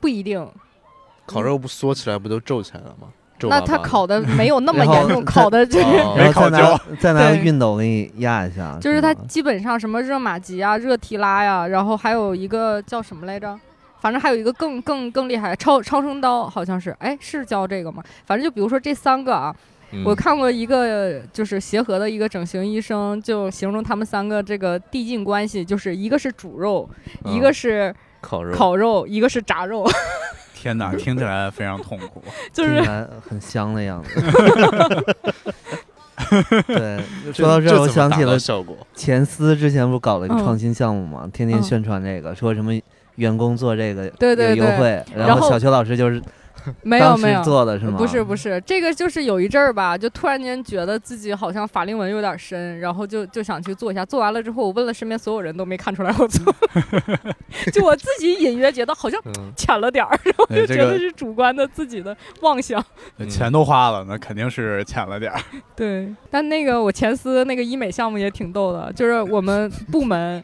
[0.00, 0.46] 不一定。
[1.26, 3.08] 烤肉不缩起来不都皱起来了吗？
[3.40, 13.58] 皱那巴巴的它烤的没有那么严重，它 烤的这哦然后再没烤焦拿再拿个熨斗给你压一下， 就是它基本上什么热玛吉啊、热提拉呀，然后还有一个叫什么来着？
[14.00, 18.02] 反正还有一个更更更厉害，超超声刀好像是，哎，是叫这个吗？
[18.24, 19.54] 反正就比如说这三个啊，
[19.92, 26.88] 嗯我看过一个就是协和的一个整形医生，就形容他们三个这个递进关系，就是一个是煮肉，
[27.26, 29.86] 嗯一个是烤肉，烤肉，一个是炸肉，
[30.60, 32.22] 天哪，听起来非常痛苦。
[32.52, 34.20] 就是听起来很香的样子。
[36.66, 37.00] 对，
[37.32, 38.76] 说到这儿，我想起了到效果。
[38.94, 42.72] 前司之前不是搞了一个嗯创新项目嘛，天天嗯宣传这个，说什么
[43.16, 46.20] 员工做这个对对对有优惠，然然后后小邱老师就是
[46.82, 47.42] 没有没有。
[47.42, 47.96] 做的是吗？
[47.98, 54.04] 不是不是，这个就是有一阵儿吧，就突然间觉得自己好像法令纹有点深，然后就就想去做一下。
[54.04, 56.54] 做完了之后，我问了身边所有人都没看出来我做，
[57.72, 62.82] 就我自己隐约觉得好像嗯，浅了点儿，然后就觉得是主观的自己的妄想。
[63.18, 65.40] 嗯钱都花了，那肯定是浅了点儿。
[65.76, 70.42] 对，但那个我前司那个医美项目也挺逗的，就是我们部门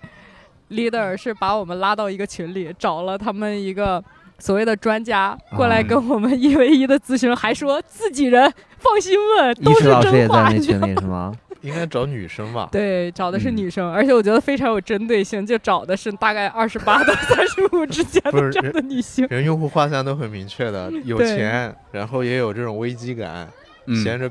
[0.70, 4.02] leader 是把我们拉到一个群里，找了他们一个
[4.38, 10.36] 所谓的专家过来嗯跟我们一 v 一的咨询，还说自己人放心问，医都是师老师也真话。
[10.36, 11.32] 在那你知道群里是吗？
[11.62, 12.68] 应该找女生吧？
[12.72, 19.26] 对，找的是嗯女生，而且我觉得非常有针对性，就找的是大概二十八到三十五之间不是的这样的女性。
[19.30, 23.48] 人用户画像都很明确的， 有对钱，然后也有这种危机感，
[23.86, 24.30] 嗯闲着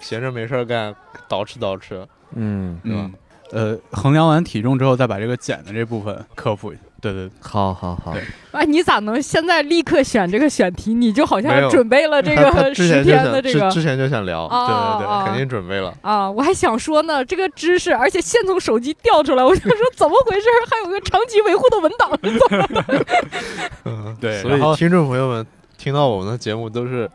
[0.00, 0.94] 闲着没事儿干，
[1.28, 2.04] 捯饬捯饬。
[2.34, 3.10] 嗯，对吧
[3.52, 6.74] 嗯，呃，衡量完体重之后，再把这个减的这部分科普。
[7.00, 10.94] 对对，好好好对，哎，你咋能现在立刻选这个选题？
[10.94, 15.94] 你就好像准备了这个 十天的这个想之之前就想聊，啊对对啊对，肯定准备了。
[16.00, 20.46] 啊，我还想说呢，这个知识，而且现从手机调出来，我就说怎么回事？
[20.70, 23.06] 还有个长期维护的文档是怎么的？
[23.84, 27.08] 嗯，对所以听众朋友们听到我们的节目都是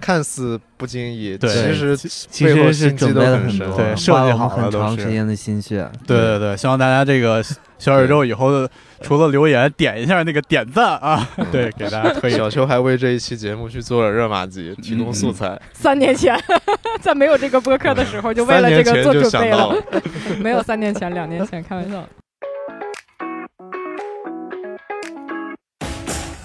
[0.00, 5.88] 看似不经意，对其实其背后实是准备了很多，对设计好们很长时间的心血。
[6.06, 7.44] 对对对，希望大家这个
[7.78, 8.70] 小宇宙以后的
[9.02, 12.30] 除了留言，点一下那个点赞啊，对，给大家推。
[12.30, 15.60] 小邱还为这一期节目去做了热玛吉，提供嗯素材。
[15.72, 16.38] 三年前，
[17.02, 19.82] 在没有这个播客的时候，就为了这个做准备想到了，
[20.38, 22.04] 没有三年前，两年前，开玩笑。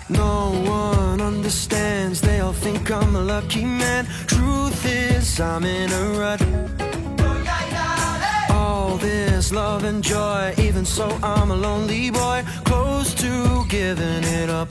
[0.10, 1.42] No one
[3.14, 4.08] I'm a lucky man.
[4.26, 6.42] Truth is, I'm in a rut.
[8.50, 14.50] All this love and joy, even so, I'm a lonely boy, close to giving it
[14.50, 14.70] up.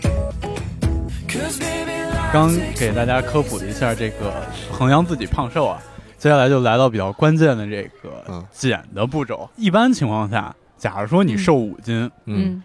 [1.29, 5.81] Cause baby, life 刚给大家科普了一下这个衡量自己胖瘦啊，
[6.19, 9.49] 接下来就来到比较关键的这个嗯减的步骤。
[9.55, 12.61] 一般情况下，假如说你瘦五斤，嗯，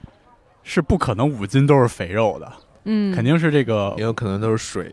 [0.63, 2.52] 是不可能五斤都是肥肉的，
[2.86, 4.92] 嗯，肯定是这个也有可能都是水。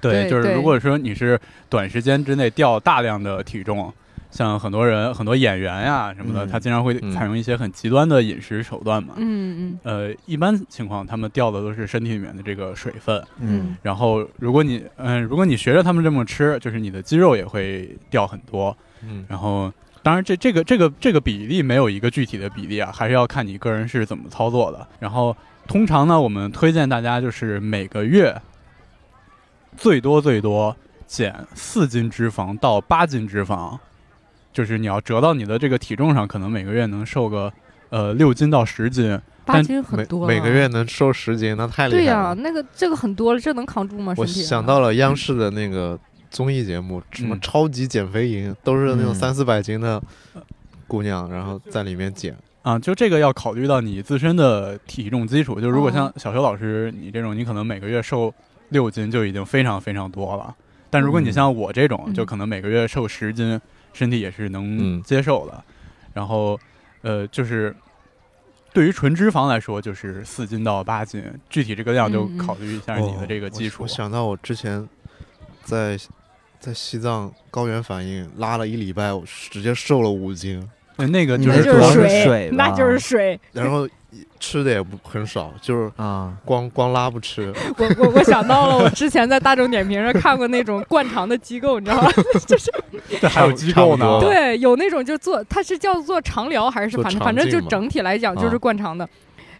[0.00, 3.92] 对，就是如果说你是短时间之内掉大量的体重，
[4.30, 9.14] 像很多人很多演员呀什么的，嗯他经常会嗯采用一些很极端的饮食手段嘛。
[9.16, 18.76] 嗯嗯呃，一般情况他们掉的都是身体里面的这个水分，嗯然后如果你嗯、如果你学着他们这么吃，就是你的肌肉也会掉很多。
[19.02, 24.86] 嗯然后当然这这个这个这个比例没有一个具体的比例啊，还是要看你个人是怎么操作的。
[25.00, 25.34] 然后
[25.66, 28.34] 通常呢，我们推荐大家就是每个月
[29.78, 33.78] 最多最多减四斤脂肪到八斤脂肪，
[34.52, 37.52] 就是你要折到你的这个体重上，可能每个月能瘦个
[37.90, 39.18] 呃六斤到十斤。
[39.44, 42.34] 八斤很多了每个月能瘦十斤，那太厉害了对呀、了。
[42.34, 44.12] 那个这个很多了，这能扛住吗？
[44.18, 45.98] 我想到了央视的那个
[46.30, 50.02] 综艺节目，什么嗯超级减肥营，都是那种嗯三四百斤的
[50.86, 52.36] 姑娘，然后在里面减。
[52.60, 55.58] 啊，就这个要考虑到你自身的体重基础。
[55.58, 58.30] 就如果哦像小邱老师你这种，你可能每个月瘦
[58.70, 60.54] 六斤就已经非常非常多了。
[60.90, 63.60] 但如果你嗯像我这种，嗯就可能每个月瘦十斤，
[63.92, 65.62] 身体也是能嗯接受的。
[66.14, 66.58] 然后，
[67.02, 67.74] 呃，就是
[68.72, 73.82] 对于纯脂肪来说，就是四斤到八斤，具体这个量就考虑一下你的这个哦基础。
[73.82, 73.84] 我。
[73.84, 74.88] 我想到我之前
[75.62, 75.98] 在
[76.58, 83.38] 在西藏高原反应拉了一礼拜，我直接瘦了五斤，对那个就是就是水，那就是水。
[83.52, 83.88] 然后
[84.40, 87.52] 吃的也不很少，就是啊，光光拉不吃。
[87.76, 92.10] 我我我想到了，我之前在大众点评上看过那种灌肠的机构，你知道吗？
[92.46, 92.72] 就是
[93.20, 99.08] 这还有机构呢对，有那种就做，它是叫做肠疗还是做反正反正就整体来讲就是啊灌肠的。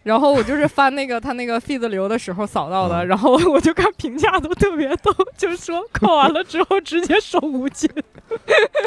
[0.05, 7.91] 然后我就是翻那个他那个 feed 流的时候扫到的，嗯然后我就看评价都特别逗，就是说扣完了之后直接瘦五斤。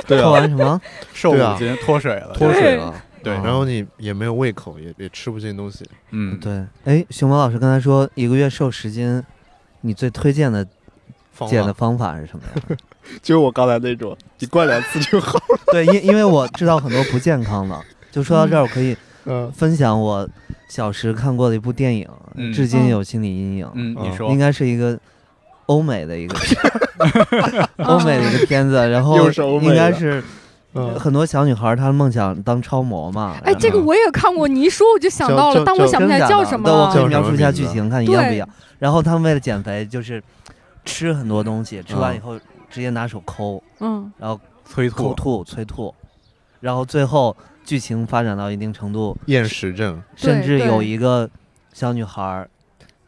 [0.08, 0.82] 对扣完什么？
[1.13, 5.86] 瘦五斤脱水了，脱水了，对啊然后你也没有胃口，也也吃不进东西。
[6.12, 9.22] 嗯，对，哎，熊猫老师刚才说一个月瘦十斤，
[9.82, 10.66] 你最推荐的
[11.48, 12.78] 减的方法是什么呀？
[13.22, 15.60] 就我刚才那种，你灌两次就好了。
[15.72, 17.80] 对，因因为我知道很多不健康的，
[18.12, 20.28] 就说到这儿，我可以 嗯，分享我
[20.68, 23.70] 小时看过的一部电影，嗯至今有心理阴影。
[23.74, 24.98] 嗯，你嗯说应该是一个
[25.68, 26.36] 欧美的一个
[27.86, 29.16] 欧美的一个片子，然后
[29.62, 30.24] 应该是
[30.74, 31.00] 嗯。
[31.00, 33.38] 很多小女孩她的梦想当超模嘛。
[33.44, 36.92] 哎，这个我也看过，你一说我就想到了，叫但我想不起来叫什么了。
[37.02, 38.48] 我描述一下剧情，看一样不一样。
[38.80, 40.22] 然后她们为了减肥，就是
[40.86, 45.94] 吃很多东西，吃完嗯以后直接拿手抠，嗯，然后催吐，口吐、催吐，
[46.60, 51.30] 然后最后剧情发展到一定程度，厌食症，甚至有一个
[51.74, 52.48] 小女孩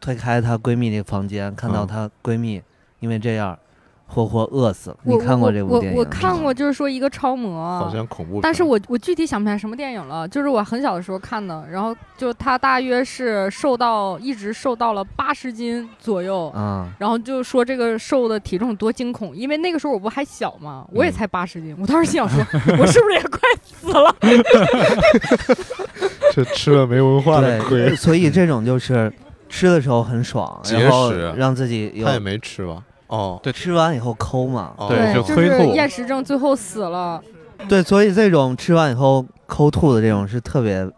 [0.00, 1.86] 推开她闺蜜那个房间，看到嗯。
[1.86, 2.62] 她闺蜜
[3.00, 3.58] 因为这样
[4.06, 4.96] 活活饿死了。
[5.04, 5.98] 我你看过我我这部电影？
[5.98, 6.54] 我看过，。
[6.54, 22.38] 就是说一个超模，好像恐怖，但是我我具体想不起来什么电影了，就是我很小的时候看的，然后就他大约是瘦到一直瘦到了八十斤左右，嗯，然后就说这个瘦的体重多惊恐，因为那个时候我不还小嘛，我也嗯才八十斤，我当时心想说，
[22.78, 24.14] 我是不是也快死了？
[26.32, 29.12] 这吃了没文化的亏对，，所以这种就是
[29.48, 32.80] 吃的时候很爽，然后让自己有他也没吃吧？
[33.14, 34.72] 哦，对吃完以后抠嘛。
[34.76, 37.22] 哦对就就是催吐厌食症最后死了。
[37.68, 40.88] 对，所以这种吃完以后抠吐的这种是特别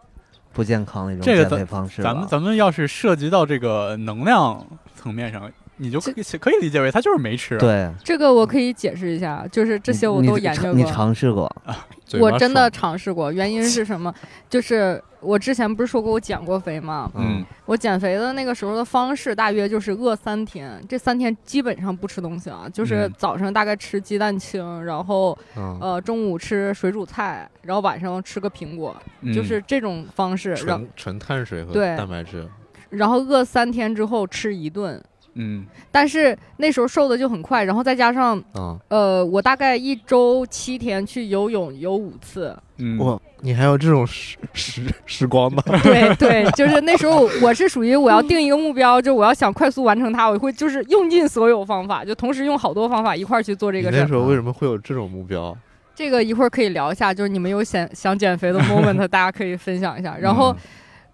[0.51, 2.09] 不健康的一种减肥方式吧。
[2.09, 10.91] 咱们咱们要是涉及到这个能量层面上，你就可以可以理解为他就是没吃。，对这个我可以解释一下，就是这些我都研究你过。
[10.91, 11.51] 尝试过？
[12.19, 14.13] 我真的尝试过，原因是什么？
[14.49, 17.11] 就是我之前不是说过我减过肥吗？
[17.15, 30.51] 嗯，我减肥的那个时候的方式大约就是饿三天，这三天基本上不吃东西啊，就是嗯早上大概吃鸡蛋清，然后嗯，呃中午吃水煮菜，然后晚上吃个苹果，嗯就是这种方式。
[30.51, 32.47] 然纯纯碳水和蛋白质，
[32.89, 35.03] 然后饿三天之后吃一顿，
[35.37, 45.63] 嗯但是那时候瘦的就很快，然后再加上啊，呃我大概一周七天去游泳游五次，嗯，哇，你还有这种时时时光吗？
[45.83, 53.89] 对对，就是那时候我是属于我要定一个目标，就我要想快速完成它，我会就是用尽所有方法，就同时用好多方法一块儿去做这个。
[53.91, 55.55] 那时候为什么会有这种目标？
[55.95, 60.15] 这个一会儿可以聊一下，就是你们有想想减肥的 moment，大家可以分享一下。
[60.19, 60.55] 然后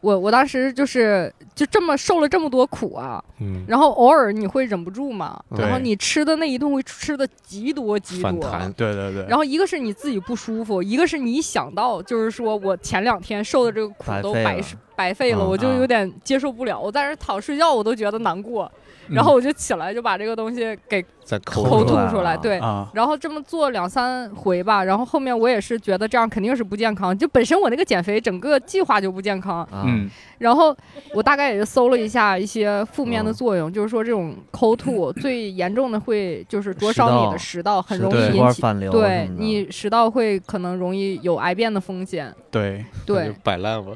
[0.04, 8.24] 我我当时就是就这么受了这么多苦啊，嗯，然后偶尔你会忍不住嘛，然后你吃的那一顿会吃的极多极多。
[8.24, 14.62] 反弹，对对对，然后一个是你自己不舒服，一个是你一想到就是说我前两天受的这个苦都白
[14.94, 16.78] 白费了费了，嗯我就啊有点接受不了。
[16.78, 22.58] 我在那儿躺睡觉我都觉得难过，嗯然后我就起来就把这个东西给再抠抠吐出来对。
[22.60, 30.76] 啊，然后这么做两三回吧，然后后面我也是觉得这样肯定是不健康，就本身我那个减肥整个计划就不健康，啊，嗯然后
[31.13, 38.62] 我大概也就搜了一下一些负面的嗯作用，就是说这种抠 吐最严重的会就是灼烧你的食道，很容易引起
[38.92, 42.34] 对你食道会可能容易有癌变的风险。
[42.52, 43.92] 对，对，摆烂吧，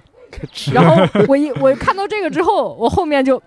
[0.74, 3.42] 然后我一我看到这个之后，我后面就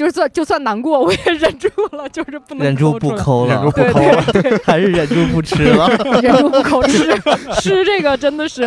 [0.00, 5.86] 就是算就算难过，我也忍住了，就是不能忍住不抠了，对对 对，还是忍住不吃了。
[6.22, 7.14] 忍住不抠吃。
[7.60, 8.66] 吃这个真的是，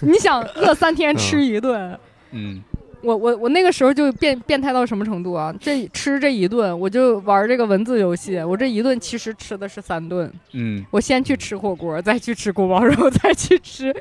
[0.00, 1.98] 你想饿三天吃一顿。
[2.30, 2.62] 嗯
[3.04, 5.54] 我我我那个时候就变变态到什么程度啊？
[5.60, 8.38] 这吃这一顿，我就玩这个文字游戏。
[8.38, 13.94] 我这一顿其实吃的是三顿，嗯我先去吃火锅，再去吃锅包肉， 再去吃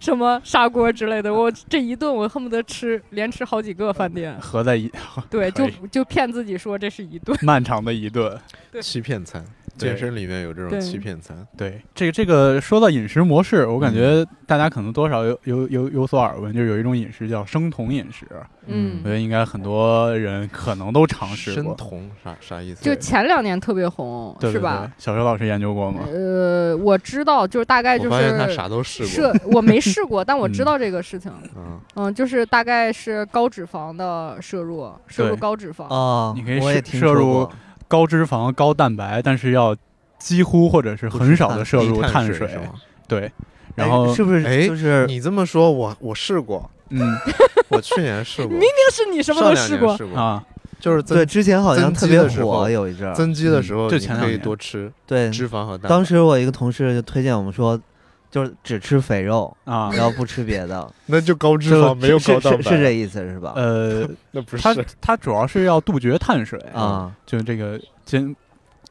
[0.00, 1.32] 什么砂锅之类的。
[1.32, 4.38] 我这一顿我恨不得吃连吃好几个饭店。
[4.40, 4.90] 合在一
[5.30, 7.36] 对， 就就骗自己说这是一顿。
[7.42, 8.38] 漫长的一顿。
[8.80, 18.26] 欺骗餐，对健身里面有这种欺骗餐，对，这个这个说到饮食模式，我感觉大家可能多少有有有有所耳闻，就是有一种饮食叫生酮饮食，
[18.66, 22.84] 嗯我觉，得应该很多人可能都尝试过，生酮啥啥意思？
[22.84, 24.90] 就前两年特别红，对对是吧？
[24.96, 26.00] 小学老师研究过吗？
[26.12, 31.32] 呃，我知道，就是大概就我发现他是啥都试过，摄，我没试过，但我知嗯道这个事情。
[31.56, 35.92] 嗯，嗯，就是大概是高脂肪的摄入，摄入高脂肪。
[35.92, 37.48] 啊，你可以摄入
[37.88, 39.76] 高脂肪、高蛋白，但是要
[40.18, 42.58] 几乎或者是很少的摄入低碳碳水？
[43.06, 43.30] 对，
[43.74, 47.00] 然哎后是不是哎就是你这么说，我我试过，嗯。
[47.70, 50.44] 我去年试过，明明是你什么上两都试过，年试过，啊，
[50.78, 53.14] 就是增对之前好像特别的时候火，有一阵儿。
[53.14, 55.88] 增肌的时候，就你可以多吃对，脂肪和蛋白。
[55.88, 57.80] 当时我一个同事就推荐我们说，
[58.34, 63.52] 就是只吃肥肉，啊，然后不吃别的， 那就高脂肪，没有是高蛋白，是是这意思是吧？
[63.54, 64.84] 呃， 那不它是。
[65.00, 68.34] 它主要是要杜绝碳水，啊，就这个先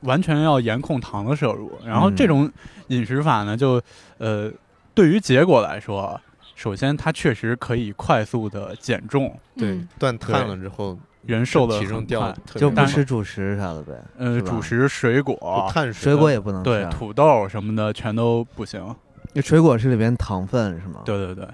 [0.04, 1.70] 完全要严控糖的摄入。
[1.86, 2.50] 然后嗯这种
[2.88, 3.82] 饮食法呢，就
[4.18, 4.50] 呃，
[4.94, 6.18] 对于结果来说，
[6.56, 9.90] 首先它确实可以快速的减重，对嗯。
[10.00, 13.94] 断碳了之后，人瘦的体重掉就不吃主食啥的呗。
[14.18, 16.14] 呃，主食、水果、碳水。
[16.14, 18.96] 水果也不能吃对啊，土豆什么的全都不行。
[19.34, 21.02] 那水果是里边糖分是吗？
[21.06, 21.48] 对对对，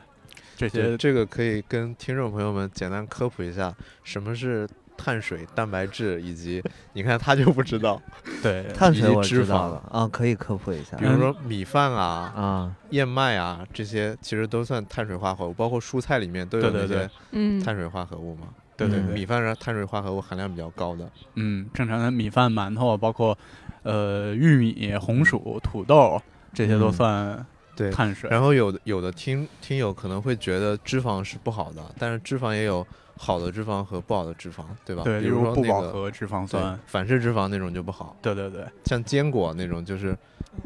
[0.57, 3.73] 这，些这个可以跟听众朋友们简单科普一下，
[4.03, 4.67] 什么是
[4.97, 6.61] 碳水、蛋白质，以及
[6.93, 8.01] 你看他就不知道，
[8.43, 12.75] 对碳水我知道了啊，可以科普一下比如说米饭啊、啊。
[12.89, 18.47] 燕麦啊这些，其实都算碳水化合物，包括蔬菜里面都有对对对那些嗯，碳水化合物嘛。
[18.49, 23.37] 嗯对对对，米饭是碳水化合物含量比较高的，嗯，正常的米饭、馒头，包括
[23.83, 26.17] 呃玉米、红薯、土豆，
[26.53, 27.45] 这些都嗯算
[27.79, 27.91] 对。
[27.91, 28.29] 碳水。
[28.29, 35.03] 然后有的有的听听友可能会觉得脂肪是不好的，但是脂肪也有好的脂肪和不好的脂肪，对吧？
[35.03, 40.17] 对，比如说那个饱和脂肪对酸，反式脂肪那种就不好，对对对，像坚果那种就是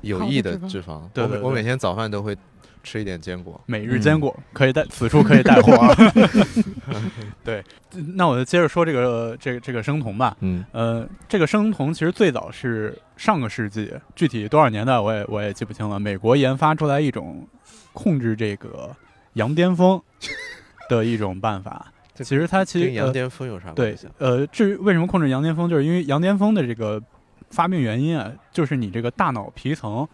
[0.02, 1.02] 有益的脂肪脂肪。
[1.14, 2.36] 对对对我我每天早饭都会
[2.84, 3.60] 吃一点坚果。
[3.66, 5.96] 每日坚果可以带，此处可以带货啊。
[7.44, 7.64] 对，
[8.16, 10.36] 那我就接着说这个这个这个生酮吧。
[10.42, 16.00] 嗯呃，这个生酮其实最早是上个世纪，具体多少年代我也我也记不清了。
[16.00, 17.48] 美国研发出来一种
[17.94, 18.96] 控制这个
[19.34, 20.00] 羊癫疯
[20.90, 21.88] 的一种办法。
[22.16, 24.12] 其实它其实羊癫疯有啥关对系啊？
[24.20, 27.02] 呃，至于为什么控制羊癫疯，就是因为羊癫疯的这个
[27.50, 30.08] 发病原因啊，就是你这个大脑皮层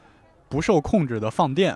[0.48, 1.76] 不受控制的放电。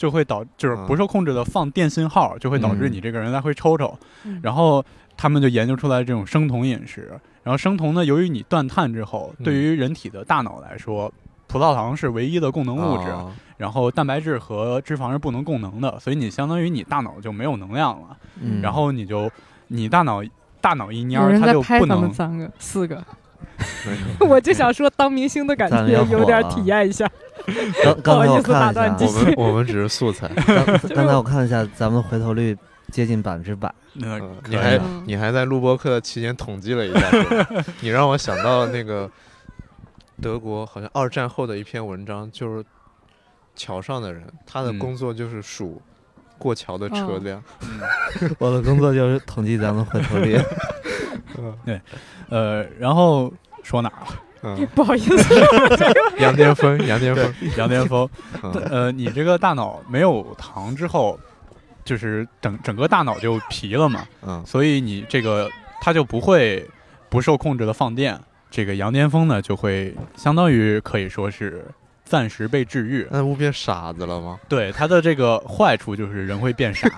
[0.00, 3.94] 就会导就是嗯不受控制的放电信号，就会导致嗯你这个人来回抽抽。
[4.24, 4.82] 嗯然后
[5.14, 7.20] 他们就研究出来这种生酮饮食。
[7.42, 11.12] 然后生酮呢，由于你断碳之后，嗯对于人体的大脑来说，
[11.46, 18.16] 葡萄糖是唯一的供能物质，哦然后蛋白质和脂肪是不能供能的，所以你相当于你大脑就没有能量了。
[18.40, 19.30] 嗯然后你就
[19.66, 20.22] 你大脑
[20.62, 22.10] 大脑一蔫它就不能。
[22.10, 23.02] 三个、四个，没
[24.20, 27.10] 我就想说当明星的感觉有点体验一下。
[27.82, 30.28] 刚刚才我不好意思看了一下打断你我们我们只是素材。
[30.46, 30.64] 刚
[30.94, 32.56] 刚才我看了一下，咱们回头率
[32.90, 33.72] 接近百分之百。
[33.92, 37.10] 你还嗯你还在录播课期间统计了一下，
[37.80, 39.10] 你让我想到那个
[40.22, 42.64] 德国好像二战后的一篇文章，就是
[43.56, 45.82] 桥上的人，他的嗯工作就是数
[46.38, 47.42] 过桥的车哦辆。
[48.38, 50.38] 我的工作就是统计咱们回头率。
[52.28, 53.32] 呃，然后
[53.62, 54.22] 说哪儿了？
[54.42, 55.34] 嗯，不好意思，
[56.18, 57.34] 羊癫疯，羊癫疯。
[57.56, 58.08] 羊癫疯。
[58.42, 61.18] 嗯呃，你这个大脑没有糖之后，
[61.84, 65.50] 就是整整个大脑就皮了嘛，嗯所以你这个
[65.82, 66.66] 它就不会
[67.10, 68.18] 不受控制的放电。
[68.50, 71.64] 这个羊癫疯呢，就会相当于可以说是
[72.04, 73.06] 暂时被治愈。
[73.10, 74.40] 那不变傻子了吗？
[74.48, 76.88] 对它的这个坏处就是人会变傻，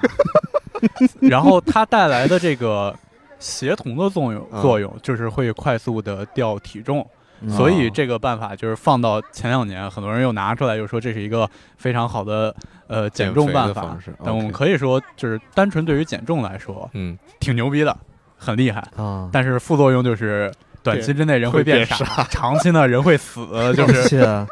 [1.20, 2.96] 然后它带来的这个
[3.42, 7.00] 协同的作用嗯作用就是会快速的掉体重。
[7.00, 12.54] 嗯所以这个办法就是放到前两年，很多人又拿出来，又说这是一个非常好的
[12.86, 13.98] 呃减重办法。
[14.24, 17.96] 但我们可以说，就是单纯对于减重来说，嗯，挺牛逼的，
[18.36, 18.80] 很厉害。
[18.96, 20.52] 啊，但是副作用就是
[20.84, 24.46] 短期之内人会变傻， 长期呢人会死，就是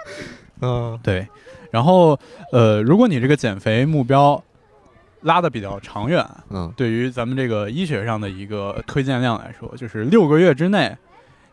[0.60, 1.24] 嗯 对。
[1.70, 2.18] 然后
[2.50, 4.42] 呃，如果你这个减肥目标
[5.22, 10.96] 拉的比较长远，嗯对于咱们这个医学上的一个推荐量来说，就是六个月之内，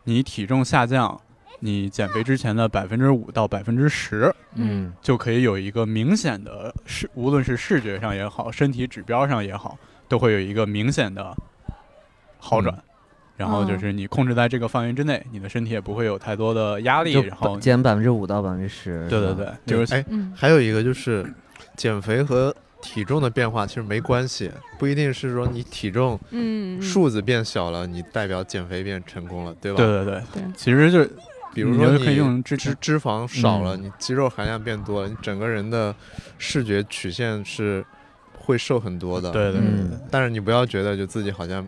[0.04, 1.20] 你体重下降，
[1.60, 11.36] 你减肥之前的百分之五到百分之十，嗯就可以有一个明显的视，无论是视觉上也好，身体指标上也好，都会有一个明显的
[12.40, 12.78] 好转。
[13.36, 17.14] 然后就是你控制在这个范围之内，你的身体也不会有太多的压力。
[17.14, 19.08] 然后，减百分之五到百分之十。
[19.08, 21.24] 对对对，就是哎，嗯，还有一个就是
[21.76, 26.20] 减肥和体重的变化其实没关系，不一定是说你体重
[26.82, 29.78] 数字变小了，你代表减肥变成功了，对吧？
[29.78, 31.12] 对对对，对其实就是
[31.54, 35.94] 比如说可以用脂脂脂肪少了，嗯你肌肉含量变多了，你整个人的
[36.38, 37.84] 视觉曲线是
[38.38, 39.32] 会瘦很多的。
[39.32, 40.00] 对对对嗯对。
[40.12, 41.68] 但是你不要觉得就自己好像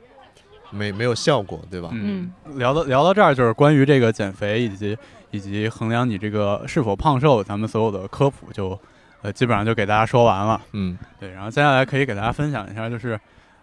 [0.69, 1.89] 没没有效果，对吧？
[1.91, 4.95] 嗯，聊到聊到这儿，就是关于这个减肥以及
[5.31, 8.79] 以及衡量你这个是否胖瘦，咱们所有的科普就
[9.21, 10.61] 呃基本上就给大家说完了。
[10.73, 13.19] 嗯对，然后接下来可以给大家分享一下，就是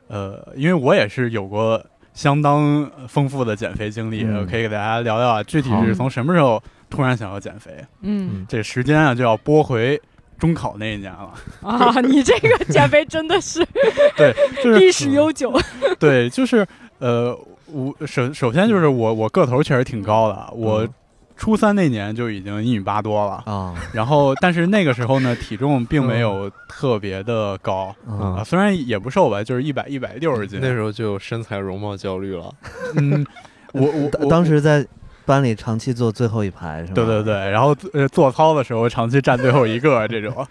[0.08, 1.82] 呃，因为我也是有过
[2.14, 7.72] 相当丰富的减肥经历，可以给大家聊聊啊，具体是从什么时候突然想要减肥。
[8.02, 10.00] 嗯这时间啊，就要拨回
[10.38, 11.32] 中考那一年了。
[11.62, 13.66] 啊，你这个减肥真的是
[14.16, 15.52] 对，就是历史悠久。
[15.98, 16.66] 对，就是
[16.98, 17.36] 呃，
[17.66, 20.88] 我首首先就是我我个头确实挺高的，我嗯
[21.36, 23.42] 初三那年就已经一米八多了。
[23.44, 30.58] 啊然后，但是那个时候呢，体重并没嗯有特别的高啊，啊虽然也不瘦吧，就是一百一百六十斤。
[30.62, 32.52] 那时候就有身材容貌焦虑了。
[32.96, 33.24] 嗯，
[33.72, 34.86] 我我当我当时在
[35.24, 36.94] 班里长期坐最后一排是吧？
[36.94, 40.46] 对对对，然后呃做操的时候长期站最后一个这种，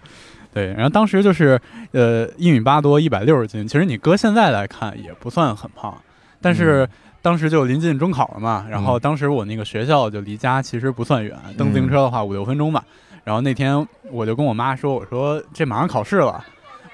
[0.52, 1.60] 对，然后当时就是
[1.92, 5.96] 呃一米八多，一百六十斤，其实你搁现在来看也不算很胖，
[6.40, 6.88] 但是嗯
[7.26, 12.84] 当时就临近中考了嘛，然后嗯当时我那个学校就离家其实不算远，蹬自行车的话五六分钟吧，
[13.24, 16.44] 然后那天我就跟我妈说，我说这马上考试了，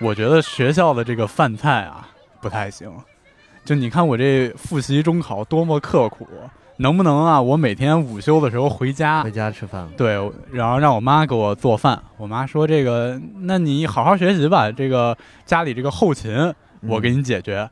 [0.00, 2.08] 我觉得学校的这个饭菜啊
[2.40, 2.90] 不太行，
[3.62, 6.26] 就你看我这复习中考多么刻苦。
[6.78, 7.40] 能不能啊？
[7.40, 9.86] 我每天午休的时候回家回，家吃饭。
[9.98, 10.18] 对，
[10.50, 12.02] 然后让我妈给我做饭。
[12.16, 16.52] 我妈说：“这个，那你好好学习吧，这个家里这个后勤
[16.88, 17.68] 我给你解决。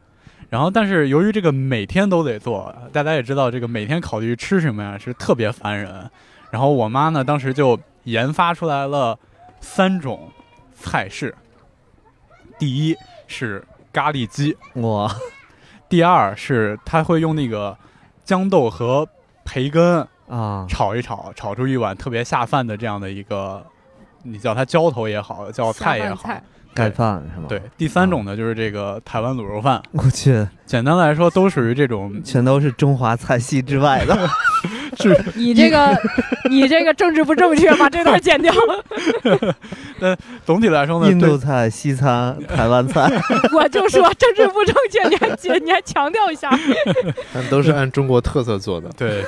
[0.51, 6.11] 然后，但是由于这个每天都得做，大家也知道，这个每天考虑吃什么呀，是特别烦人。
[6.51, 9.17] 然后我妈呢，当时就研发出来了
[9.61, 10.29] 三种
[10.75, 11.33] 菜式。
[12.59, 12.97] 第一
[13.29, 15.09] 是咖喱鸡，哇，
[15.89, 17.79] 第二是她会用那个
[18.27, 19.09] 豇豆和
[19.45, 23.65] 培根啊，炒一炒，炒出一碗特别下饭的这样的一个，
[24.25, 26.29] 你叫它浇头也好，叫菜也好。
[26.75, 27.47] 盖饭是吗？
[27.49, 34.17] 对，，第三种呢就是这个台湾卤肉饭， 我去，简单来说都属于这种全都是中华菜系之外的。
[35.37, 35.97] 你这个
[36.51, 38.53] 你这个政治不正确，把这段剪掉。
[40.01, 40.15] 那
[40.45, 43.09] 总体来说呢，印度菜、西餐、台湾菜，
[43.53, 46.51] 我就说政治不正确，你还解你还强调一下。
[47.33, 48.91] 但都是按中国特色做的。
[48.97, 49.25] 对，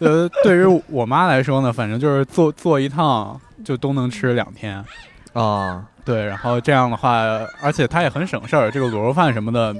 [0.00, 4.84] 呃，对于我妈来说呢，反正就是做做一趟就都能吃两天。
[5.32, 7.20] 啊，对，然后这样的话，
[7.60, 9.76] 而且他也很省事儿，这个卤肉饭什么的，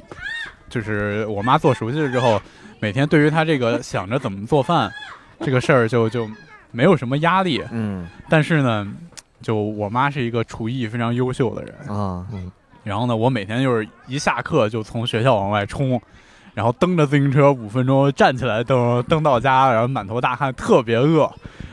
[0.69, 2.39] 就是我妈做熟悉了之后，
[2.81, 4.93] 每天对于她这个想着怎么做饭
[5.41, 6.29] 这个事儿就就
[6.71, 7.65] 没有什么压力。
[7.71, 8.87] 嗯但是呢，
[9.41, 12.27] 就我妈是一个厨艺非常优秀的人，啊，
[12.85, 15.99] 然后呢，我每天就是一下课就从学校往外冲，
[16.53, 21.31] 然后蹬着自行车五分钟站起来蹬蹬到家，然后满头大汗，特别饿，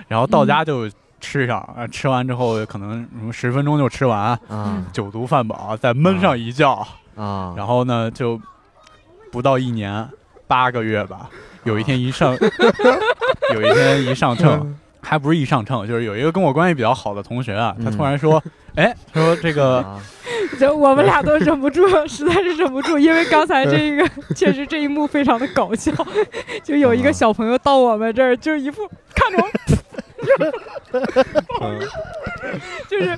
[0.08, 0.89] 然后到家就
[1.26, 4.86] 吃上，啊吃完之后可能什么十分钟就吃完，啊。
[4.93, 6.71] 酒足饭饱，再闷上一觉，
[7.15, 8.39] 啊，然后呢就
[9.32, 10.07] 不到一年
[10.47, 11.30] 八个月吧，
[11.63, 12.38] 有一天一上，
[13.53, 14.78] 有一天一上秤。
[15.07, 18.41] 还不是一上秤，就是有一个跟我关系比较好的同学啊，他突然说
[18.73, 20.01] ：“哎，他说这个啊。
[20.59, 25.91] 就我们俩都忍不住，实在是忍不住，因为刚才这个 确实这一幕非常的搞笑，
[26.63, 29.78] 就有一个小朋友到我们这儿，就一副看着我，嗯
[32.88, 33.17] 就是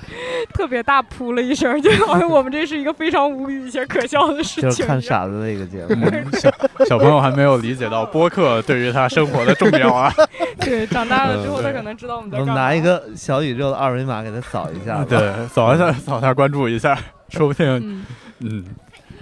[0.53, 4.85] 特别大噗了一声，就好像我们这是一个非常无语且可笑的事就是情。
[4.85, 6.07] 看傻子的一个节目。
[6.11, 6.51] 嗯小
[6.85, 10.11] 小朋友还没有理解到播客对于他生活的重要啊。
[10.59, 12.53] 对，长大了之后嗯他可能知道我们在干嘛。
[12.53, 15.03] 们拿一个小宇宙的二维码给他扫一下。
[15.03, 16.97] 对，扫一下，扫一下，关注一下，
[17.29, 18.05] 说不定嗯，
[18.39, 18.65] 嗯。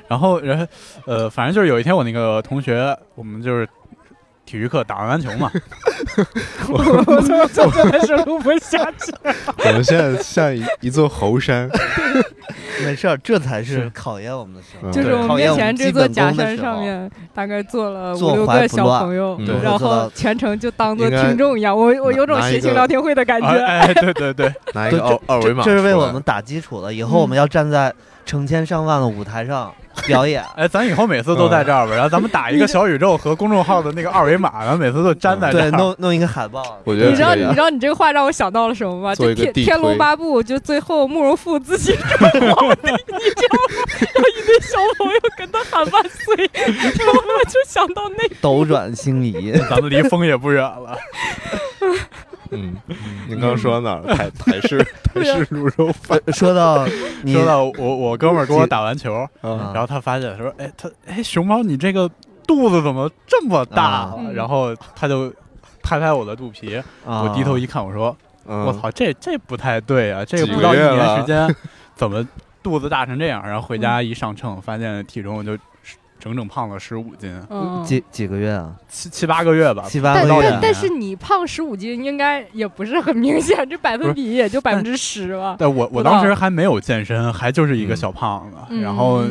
[0.07, 0.67] 然后，然后，
[1.05, 3.67] 呃，反正就是有一天我那个同学，我们就是
[4.45, 5.51] 体育课打完篮球嘛，
[6.69, 6.77] 我
[7.07, 9.11] 我这真的是录不下去。
[9.57, 11.67] 我们现在像一一座猴山，
[12.83, 14.89] 没事儿，这才是是考验我们的时候。
[14.89, 23.93] 嗯就是我们面前这座假山上面，大概坐了五六个小朋友，然后全程就当做听众一样，我我有种拿一个谐星聊天会的感觉。
[23.95, 26.93] 对对对，拿一对个二二维码，这是为我们打基础的。
[26.93, 27.91] 以后我们要站在
[28.25, 29.73] 成千上万的舞台上
[30.05, 30.43] 表演。
[30.55, 35.71] 哎，咱以后每次都在这儿吧，然后咱们打一个小宇宙和公众号的那个二维码，然后每次都粘在这对，儿。
[35.71, 36.61] 弄弄一个海报。
[36.83, 39.15] 我觉得你知道，你知道你这个话让我想到了什么吗？
[39.15, 43.69] 就天天龙八部，就最后慕容复自己成皇帝，你知道吗？
[44.13, 50.97] 然后一堆小朋友跟他喊万岁，然后我就想到那斗转星移，咱们离风也不远了。
[52.51, 52.75] 嗯，
[53.27, 54.15] 您刚刚说到哪儿了？
[54.15, 56.85] 台台式 台式卤肉饭说到
[57.25, 62.09] 说到我我哥们儿跟我打完球，啊，然后他发现说，哎，他哎熊猫你这个
[62.47, 64.13] 肚子怎么这么大？
[64.33, 65.31] 然后他就
[65.83, 66.75] 拍拍我的肚皮，
[67.05, 68.15] 啊我低头一看，我说
[68.47, 70.23] 嗯我操，这这不太对啊！
[70.23, 71.55] 这个不到一年时间，
[71.95, 72.25] 怎么
[72.61, 73.41] 肚子大成这样？
[73.47, 75.57] 然后回家一上秤，发现体重就
[76.25, 77.83] 整整胖了十五斤，嗯。
[77.83, 78.75] 几几个月啊？
[78.87, 79.83] 七七八个月吧。
[79.87, 80.49] 七八但个月啊。
[80.53, 85.55] 但但是你胖十五斤应该也不是很明显，这百分比也就百分之十吧。
[85.59, 89.23] 但我我当时还没有健身，还就是一个小胖子，嗯然后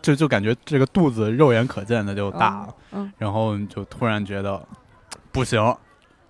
[0.00, 4.58] 就就感觉这个肚子肉眼可见的就大了，嗯然后就突然觉得
[5.30, 5.76] 不行，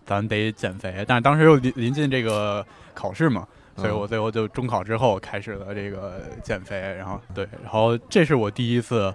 [0.05, 1.05] 咱得减肥。
[1.07, 3.47] 但是当时又临临近这个考试嘛，
[3.77, 6.77] 所以嗯我最后就中考之后开始了这个减肥。
[6.99, 9.15] 然后对，然后这是我第一次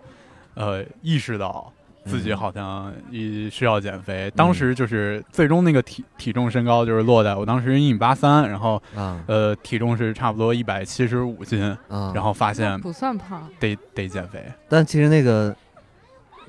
[0.56, 1.72] 呃意识到。
[2.06, 13.48] 自己嗯好像也需要减肥，当时就是最终那个体体重身高就是落在我当时一米八三，然后啊呃体重是差不多一百七十五斤，啊，然后发现不算胖。
[13.58, 15.56] 得得减肥，但其实那个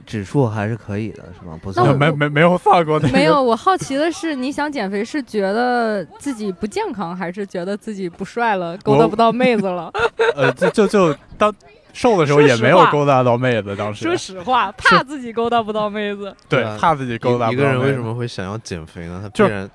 [0.05, 1.57] 指数还是可以的，是吗？
[1.63, 9.89] 不算没没没有算过那个，没有，我好奇的是，你想减肥是觉得自己不健康，还是觉得自己不帅了，勾搭不到妹子了？
[10.35, 11.55] 呃就就就当
[11.95, 16.35] 瘦的时候也没有勾搭到妹子，当时说实话， 怕自己勾搭不到妹子。
[16.49, 19.21] 对对啊怕自己勾搭不到妹子个人为什么会想要减肥呢？
[19.23, 19.71] 他就必然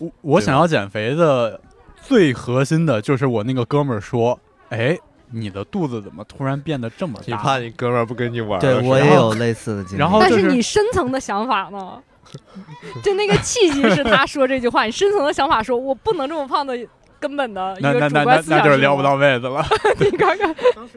[0.00, 1.60] 我我想要减肥的
[2.00, 4.38] 最核心的就是我那个哥们儿说，
[4.70, 4.96] 哎，
[5.30, 7.24] 你的肚子怎么突然变得这么大？
[7.26, 10.00] 你怕你哥们儿不跟你玩儿对我也有类似的经历。
[10.00, 12.00] 然后就是你深层的想法呢？
[13.02, 16.74] 就那个契机是他说这句话，你深层的想法说，我不能这么胖的
[17.22, 19.64] 根本的一那那个主那那观思想那就是撩不到妹子了。
[19.98, 20.54] 你看看，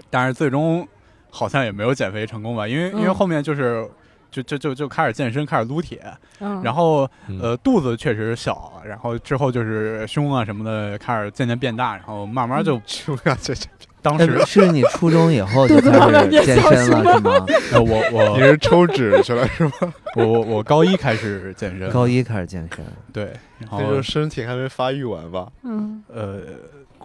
[0.09, 0.85] 但是最终
[1.29, 3.13] 好像也没有减肥成功吧，因为因为嗯。
[3.13, 3.87] 后面就是。
[4.31, 6.03] 就就就就开始健身，开始撸铁，
[6.41, 7.39] 嗯，然后嗯。
[7.41, 13.65] 呃肚子确实小，然后之后就是胸啊什么的开始渐渐变大，然后慢慢就 胸啊，这这
[14.05, 17.45] 当时呃是你初中以后就开始健身了是吗？
[17.73, 19.71] 呃我我你是抽脂去了是吗？
[20.15, 25.47] 我我我高一开始健身，高一开始健身，对，然后身体还没发育完吧？
[25.63, 26.41] 嗯，呃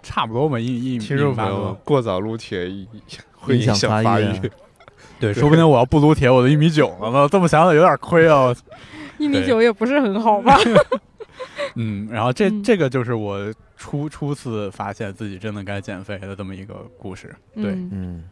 [0.03, 2.87] 差不多吧，一一听众朋友一米八多，过早撸铁一
[3.33, 4.51] 会影响响发育发育。
[5.19, 7.27] 对，说不定我要不撸铁，我都一米九了呢。
[7.31, 8.53] 这么想想有点亏啊。
[9.17, 10.55] 一米对九也不是很好吧？
[11.75, 13.37] 嗯，然后这嗯这个就是我
[13.81, 17.35] 初初次发现自己真的该减肥的这么一个故事。
[17.55, 18.23] 对，嗯。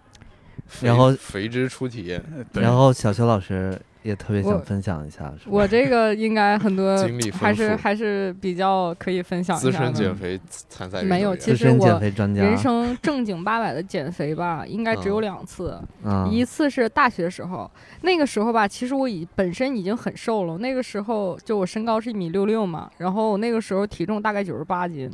[0.81, 2.03] 然后肥之初体。
[2.03, 2.23] 验，
[2.53, 9.85] 然后小邱老师也特别想分享一下，我这个应该很多经历还是还是比较可以分享一资下的。
[9.85, 15.21] 深减肥参赛没有其实我减肥专家，人生正经八百的减肥吧，应该只有嗯。
[15.21, 15.81] 两次。
[16.03, 17.69] 啊，一次是大学时候，
[18.01, 20.59] 那个时候吧，其实我已本身已经很瘦了。
[20.59, 25.09] 那个时候就我身高是一米六六嘛，然后那个时候体重大概九十八斤，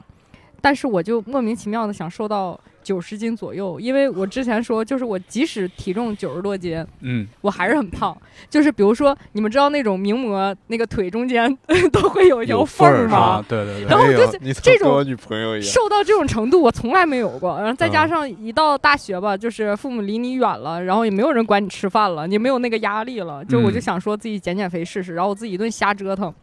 [0.65, 8.17] 但是我就莫名其妙的想瘦到九十斤左右，因为我之前说，就是我即使体重九十多斤，嗯，我还是很胖。
[8.49, 11.55] 就是比如说，你们知道那种名模那个腿中间
[11.93, 17.55] 都会有一条有缝缝儿吗啊？，对对对，然后我就没有你怎么这种我女朋友一样，瘦到这种程度，我从来没有过。
[17.59, 23.45] 然后再加嗯上一到大学吧，就是父母离你远了，然后也没有人管你吃饭了，你没有那个压力了。
[23.45, 26.33] 就我就嗯想说自己减减肥试试，然后我自己一顿瞎折腾，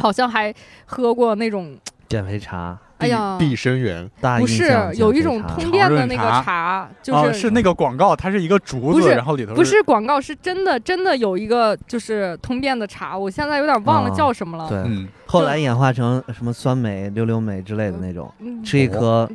[0.00, 0.52] 好像还
[0.84, 1.76] 喝过那种，
[2.08, 6.42] 减肥茶，哎呀，碧生源，不是有一种通便的那个茶。
[6.42, 14.68] 茶，就啊是、是那个广告，它是一个竹子，不是然后里头不是广告，是真的真的有一个就是通便的茶，我现在有点忘了啊叫什么了。
[14.68, 18.62] 对，嗯，后来演化成什么酸梅、溜溜梅之类的那种，嗯。
[18.64, 19.28] 吃一颗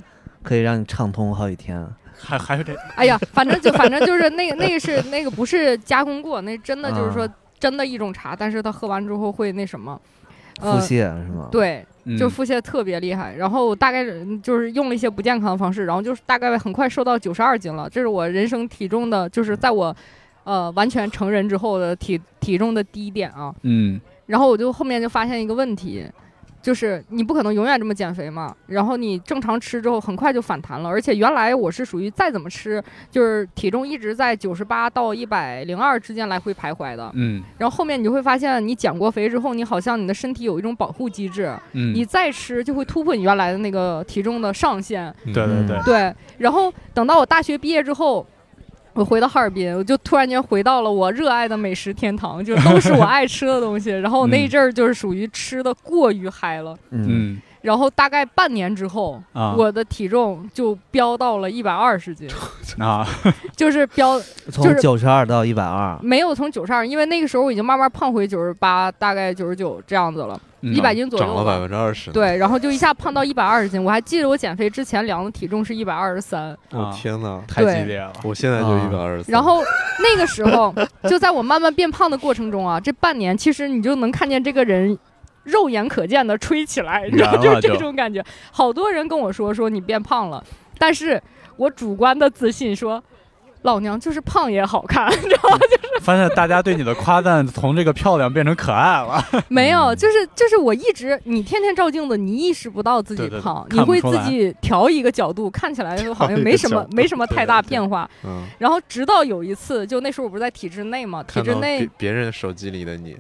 [0.44, 1.86] 可以让你畅通好几天。
[2.20, 7.34] 还 还有这哎呀，反正就反正就是那个那个是那个不是加工过，那真的就是说啊。
[7.60, 10.00] 真的一种茶，但是它喝完之后会那什么，
[10.60, 10.88] 腹呃，泻
[11.26, 11.86] 是吗？，对，嗯
[12.16, 13.36] 就腹泻特别厉害。
[13.36, 14.06] 然后我大概
[14.44, 19.96] 就是用了一些不健康的方式，然后就是大概很快瘦到九十二斤了，这是我人生体重的，就是在我
[20.44, 23.54] 呃完全成人之后的体体重的低点啊。
[23.64, 26.06] 嗯然后我就后面就发现一个问题，
[26.68, 28.54] 就是你不可能永远这么减肥嘛。
[28.68, 30.90] 然后你正常吃之后，很快就反弹了。
[30.90, 37.10] 而且原来我是属于再怎么吃，就是体重一直在九十八到一百零二之间来回徘徊的。
[37.14, 45.08] 嗯然后后面你就会发现，你减过肥之后，你好像你的身体有一种保护机制，嗯，你再吃就会突破你原来的那个体重的上限。
[45.24, 48.28] 嗯对对对，对，然后等到我大学毕业之后，
[48.98, 53.92] 我回到哈尔滨，我就突然间回到了我热爱的美食天堂，就都是我爱吃的东西。
[53.92, 62.30] 然后我那一阵儿就是属于吃的过于嗨了，嗯，嗯然后大概半年之后，啊我的体重就飙到了一百二十斤，
[62.80, 63.08] 啊
[63.56, 64.20] 就是飙
[64.52, 71.60] 从九十二到一百二，没有从九十二，因为那个时候我已经慢慢胖回九十八，大概九十九这样子了，嗯一百斤左右涨了百。
[71.60, 73.84] 分之二十。，对，然后就一下胖到一百二十斤。
[73.84, 77.42] 我还记得我减肥之前量的体重是一百二十三，我啊天哪！
[77.48, 79.32] 太激烈了，我现在就啊一百二十。
[79.32, 79.62] 然后
[80.00, 80.74] 那个时候，
[81.10, 84.98] 就在我慢慢变胖的过程中啊，这半年其实你就能看见这个人
[85.48, 88.24] 肉眼可见的吹起来，你知道， 就是这种感觉。
[88.52, 90.44] 好多人跟我说说你变胖了，
[90.78, 91.22] 但是
[91.56, 93.04] 我主观的自信说。
[93.64, 95.58] 老娘就是胖也好看，你知道吗？
[96.00, 108.10] 发现大家对你的夸赞从这个漂亮变成可爱了，没有，就是就是我一直，你天天照镜子，你意识不到自己对对对胖，你会自己调一个角度，看起来就好像 没什么没什么太大对对对变化。
[108.24, 113.18] 嗯，然后直到有一次，就那时候我不是在体制内嘛，体制内别别人手机里的你，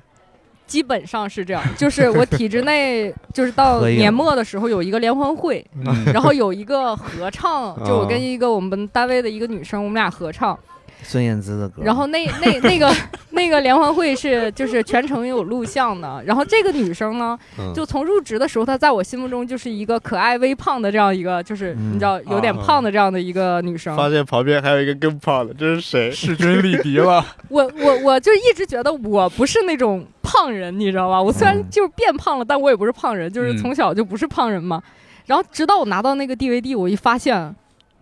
[0.67, 6.05] 基本上是这样，就是我体制内就是到年末的时候有一个联欢会，嗯。
[6.13, 8.21] 然后有一个合唱，就我跟哦。
[8.21, 10.57] 一个我们单位的一个女生，我们俩合唱，
[11.03, 12.93] 孙燕姿的歌，然后那那那个
[13.31, 23.95] 那个联欢会是就是全程有录像的，然后这个女生呢，嗯，就从入职的时候，她在我心目中就是一个可爱微胖的这样一个，就是嗯你知道有点啊胖的这样的一个女生。
[23.95, 26.09] 发现旁边还有一个更胖的，这是谁？
[26.11, 31.21] 势均力敌了， 我我我就一直觉得我不是那种胖人，你知道吧？
[31.21, 34.81] 我虽然嗯就是变胖了，但我也不是胖人，就是嗯从小就不是胖人嘛。
[35.27, 37.55] 然后直到我拿到那个 DVD，我一发现。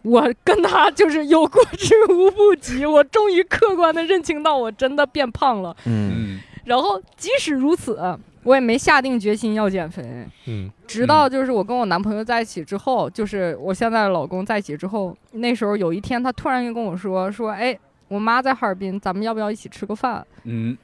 [0.05, 5.75] 我跟他就是有过之无不及， 我终于客观的认清到我真的变胖了。
[5.85, 7.99] 嗯，嗯然后即使如此，
[8.43, 10.03] 我也没下定决心要减肥，
[10.45, 17.77] 嗯，直到就是我跟我男朋友在一起之后，就是我现在的老公在一起之后，那时候有一天他突然就跟我说说，哎，
[18.07, 20.25] 我妈在哈尔滨，咱们要不要一起吃个饭？
[20.43, 20.77] 嗯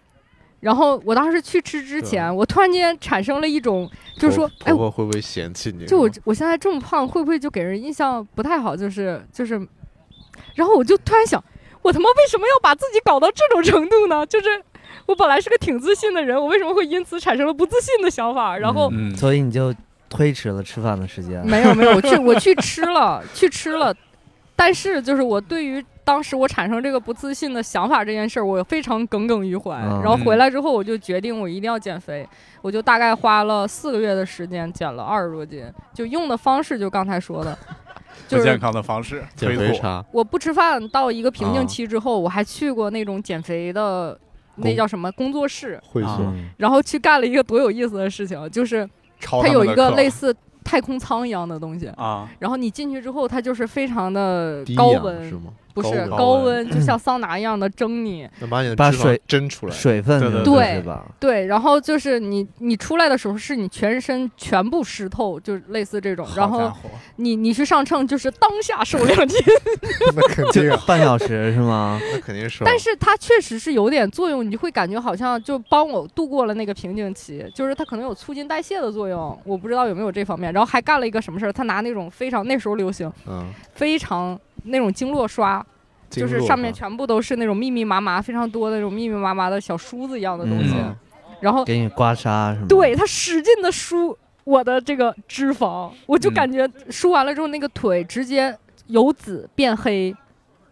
[0.62, 5.86] 然后我当时去吃之前，我突然间产生了一种，就是说，哎婆，婆会不会嫌弃你？
[5.86, 8.76] 就我我现在这么胖，会不会就给人印象不太好？
[8.76, 9.60] 就是就是，
[10.56, 11.44] 然后我就突然想，
[11.82, 14.26] 我他妈为什么要把自己搞到这种程度呢？
[14.26, 14.48] 就是
[15.08, 18.56] 我本来是个挺自信的人，我为什么会因此产生了不自信的想法？
[18.58, 19.74] 然后嗯，所以你就
[20.10, 21.44] 推迟了吃饭的时间。
[21.46, 23.92] 没有没有，我去我去吃了， 去吃了。
[24.56, 29.76] 但是就是我对于当时我产生这个不自信的想法这件事儿，我非常耿耿于怀。
[29.76, 32.28] 嗯然后回来之后，我就决定我一定要减肥，
[32.62, 37.58] 我就大概花了四个月的时间减了二十多斤，就用的方式就刚才说的，
[38.28, 39.58] 就是不健康的方式，减。
[39.58, 44.20] 肥茶，我不吃饭到一个瓶颈啊期之后，我还去过那种减肥的。
[44.56, 45.80] 那叫什么工作室？
[45.82, 48.88] 会啊嗯然后去干了一个多有意思的事情，就是
[49.22, 55.54] 它有一个类似太空舱一样的东西，啊，然后你进去之后，它就是非常的高温，是吗？
[55.74, 58.28] 不是高温，就像桑拿一样的蒸你。
[58.40, 59.72] 能把你的把水蒸出来。
[59.74, 60.84] 水分对
[61.20, 66.28] 对然后就是你你出来的时候是你全身全部湿透，就类似这种。
[66.36, 66.72] 然后
[67.18, 69.40] 你你去上秤就是当下瘦两斤，
[70.16, 70.46] 那肯
[70.86, 72.00] 半小时是吗？
[72.14, 72.66] 那肯定是啊。
[72.66, 80.52] 但是它确实是有点作用，你就会感觉好像就帮我度过了那个瓶颈期，就是它可能有促进代谢的作用，我不知道有没有这方面。
[80.54, 85.66] 然后还干了一个什么事儿，他拿那种非常那时候流行嗯，非常那种经络刷，
[86.10, 90.96] 就是上面全部都是那种密密麻麻、非常多的那种密密麻麻的小梳子一样的东西，嗯
[91.40, 92.66] 然后给你刮痧是吗？
[92.70, 98.56] 对他使劲的梳我的这个脂肪，我就嗯感觉梳完了之后，那个腿直接
[98.88, 100.16] 由紫变黑，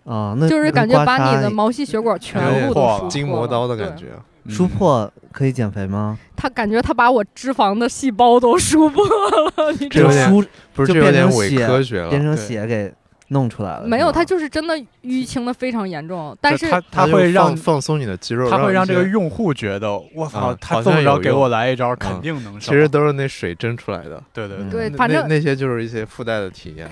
[0.04, 4.14] 啊，那就是感觉把你的毛细血管全部都破了梳筋膜刀的感对觉。
[4.14, 6.18] 啊梳破可以减肥吗？
[6.36, 10.12] 他感觉他把我脂肪的细胞都梳破了，你知道吗？
[10.14, 12.92] 这有点梳不是就有点伪成血科学了，变成血给
[13.30, 13.88] 弄出来了。
[13.88, 22.72] 没有，他就是真的淤青的非常严重，但是他他会让放放松你的肌肉，他会让这个用户觉得，我操啊，他这么着给我来一招，嗯肯定能瘦。
[22.72, 24.18] 其实都是那水蒸出来的。
[24.18, 26.90] 嗯对对对，反正那那些就是一些附带的体验，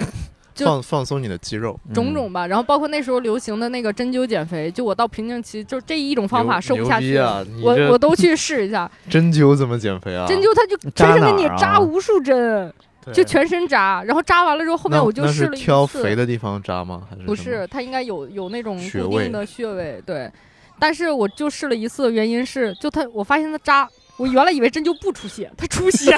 [0.56, 1.80] 放放松你的肌肉。
[1.94, 2.48] 种种吧。
[2.48, 7.18] 然后包括那时候流行的那个针灸减肥，就我到瓶颈期，就这一种方法瘦不下去
[7.62, 10.26] 我我都去试一下针灸怎么减肥啊？
[10.28, 12.74] 针灸，它就扎全身给你扎无数针，对
[13.14, 17.04] 就全身扎，然后扎完了之后，后面我就试了一是挑次肥的地方扎吗？
[17.10, 20.32] 还是不是，它应该有有那种穴位固定的穴位，对。
[20.80, 26.16] 但是我就试了一次，原因是就它，我发现它扎，我原来以为针灸不出血，它出血，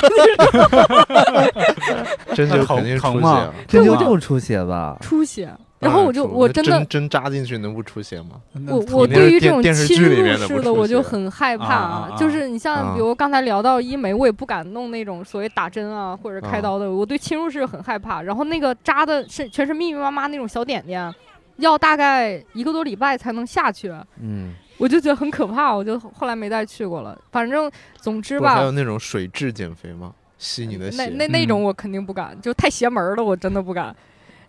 [2.35, 3.53] 针灸疼肯定出血疼吗啊。
[3.67, 4.97] 针灸就出血吧？
[5.01, 5.49] 出血。
[5.79, 8.41] 然后我就我真的针针扎进去能不出血吗？
[8.67, 18.21] 我我对于这种电电视侵入剧里面的不式的我就很害怕，啊啊啊就是你像啊比如刚才聊到医美，我也不敢弄那种所谓打针啊或者开啊刀的，我对侵入式很害怕。
[18.21, 21.13] 然后那个扎的是全是密密麻麻那种小点点，
[21.57, 23.89] 要大概一个多礼拜才能下去，
[24.21, 27.17] 嗯，我就觉得很可怕，我就后来没再去过了。
[27.31, 30.13] 反正总之吧还有，那种水质减肥吗？
[30.37, 31.05] 吸你的血。
[31.05, 33.95] 那那那种我肯定不敢，就太邪门儿了，我真的不敢。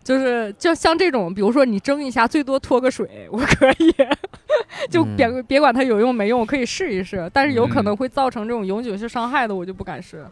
[0.03, 3.95] 就是就像这种，比如说你蒸一下，最多脱个水，我可以，
[4.91, 7.31] 就嗯别、别管它有用没用，我可以试一试。
[7.33, 10.25] 但是有可嗯能会造成这种永久性伤害的，我就不敢试。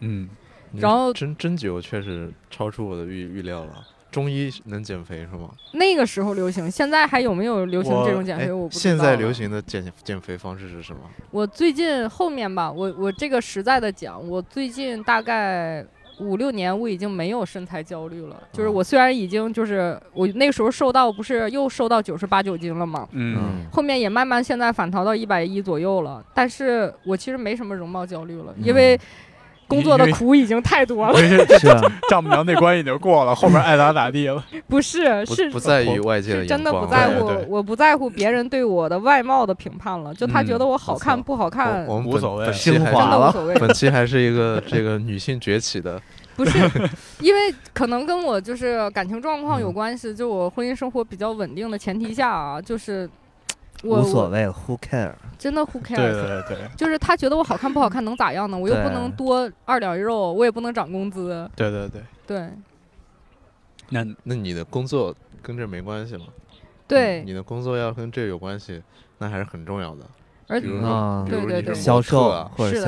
[0.00, 0.28] 嗯，
[0.76, 3.86] 然后针针灸确实超出我的预预料了。
[4.10, 5.50] 中医能减肥是吗？
[5.74, 8.52] 那个时候流行，现在还有没有流行这种减哎肥？
[8.52, 8.80] 我不知道。
[8.80, 9.32] 现在流。
[9.32, 11.02] 行的减减肥方式是什么？
[11.30, 15.86] 我最近后面吧，我我这个实在的讲，我最近大概
[16.20, 18.36] 五六年，我已经没有身材焦虑了。
[18.52, 23.08] 就是啊我虽然已经就是我那个时候瘦到不是又瘦到九十八九斤了嘛？
[23.12, 28.98] 嗯，后面也慢慢现在反弹到一百一左右了，但是我其实没什么容貌焦虑了，因为
[29.70, 31.16] 工作的苦已经太多了。
[31.58, 34.44] 是啊丈母娘那关已经过了，后面爱咋咋地了。
[34.68, 43.54] 不是，是不在于外界的眼是真的光不在乎我不在乎别人对我的外貌的评判了，就他嗯觉得我好看不好看，我我们无所谓本期还真升华了的无所谓。
[43.60, 46.00] 本期还是一个这个女性崛起的，
[46.36, 46.58] 不是，
[47.20, 53.08] 因为可能跟我就是感情状况有嗯关系，就我婚姻生活比较稳定的前提下啊，就是
[53.82, 55.12] 无所谓，Who care？
[55.38, 55.96] 真的 who cares？
[55.96, 58.58] 对对对 就是他觉得我好看不好看能咋样呢？
[58.58, 62.02] 我又不能多二两肉，我也不能涨工资，对对对。
[62.26, 62.48] 对
[63.88, 66.26] 那那你的工作跟这没关系吗？
[66.86, 68.82] 对你，的工作要跟这有关系，
[69.18, 70.04] 那还是很重要的。
[70.46, 72.84] 而比如说，啊比如对对对销售啊，或者是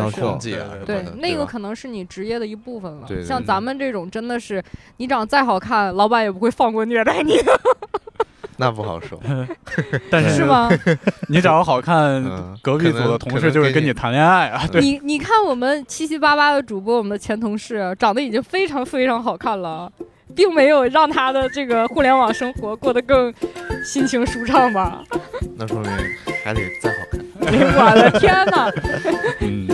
[0.84, 3.06] 对对那个可能是你职业的一部分了。
[3.06, 4.62] 对对像咱们这种真的是，
[4.98, 7.34] 你长再好看，老板也不会放过虐待你，
[8.62, 9.20] 那不好说。
[10.08, 10.70] 但是是吗？
[11.28, 14.64] 你长得好看嗯，隔壁组的同事就会跟你谈恋爱啊。
[14.70, 19.90] 对，你你看我们七七八八的主播，我们的前同事长得已经非常非常好看了，
[20.36, 23.34] 并没有让他的这个互联网生活过得更
[23.84, 25.02] 心情舒畅吧？
[25.58, 25.90] 那说明
[26.44, 27.20] 还得再好看。
[27.42, 28.70] 我的天哪！
[29.40, 29.66] 嗯，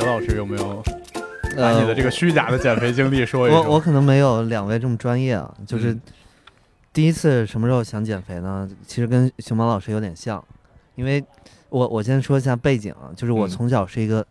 [0.00, 0.82] 海蛇老师有没有
[1.58, 3.60] 把你的这个虚假的减肥经历说一说？
[3.60, 6.00] 呃我我可能没有两位这么专业啊，就是嗯
[6.92, 8.68] 第一次什么时候想减肥呢？
[8.86, 10.42] 其实跟熊猫老师有点像，
[10.94, 11.22] 因为
[11.68, 14.26] 我我先说一下背景啊，就是我嗯从小是一个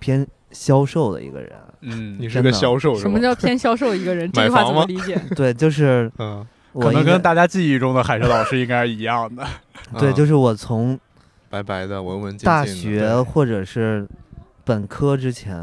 [0.00, 1.52] 偏消瘦的一个人，
[1.82, 2.96] 嗯，你是个真的销售？
[2.98, 4.28] 什么叫偏销售一个人？
[4.32, 5.20] 这句话买房吗怎么理解？
[5.36, 6.44] 对，就是嗯，
[6.74, 9.46] 可能我跟大家记忆中的海蛇老师应该是一样的。
[10.00, 10.98] 对，啊就是我从
[11.48, 12.36] 白白的、文文。
[12.38, 14.06] 大学或者是
[14.66, 15.56] 本科之前，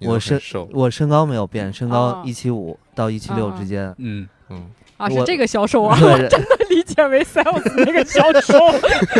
[0.00, 0.40] 我身，
[0.72, 3.94] 我身高没有变，身高哦一七五到一七六啊之间。
[3.98, 4.64] 嗯，嗯，
[4.96, 8.58] 啊，是这个销售啊， 真的，理解为 sales 那个销售。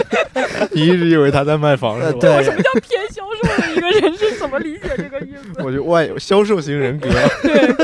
[0.73, 2.19] 你一直以为他在卖房呃是吧？
[2.19, 5.63] 对什么叫偏销售的一个人是怎么理解这个意思？
[5.63, 7.11] 我就外销售型人格，
[7.43, 7.75] 对，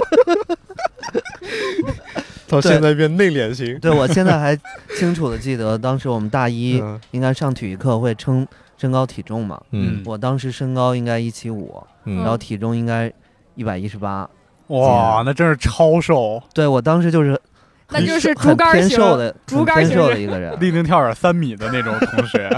[2.48, 3.78] 到现在变内敛型。
[3.78, 4.58] 对我现在还
[4.96, 8.46] 清楚的记得，当时我们大一嗯应该上体育课会称
[8.80, 13.12] 身高体重嘛，嗯我当时身高应该一七五，嗯然后体重应该
[13.54, 14.26] 一百一十八。
[14.68, 17.38] 哇，那真是超瘦，对我当时就是
[17.90, 20.58] 那就是很竹竿型偏瘦的，竹很偏瘦的竿型人一个人。
[20.58, 22.48] 立定跳远三米的那种同学。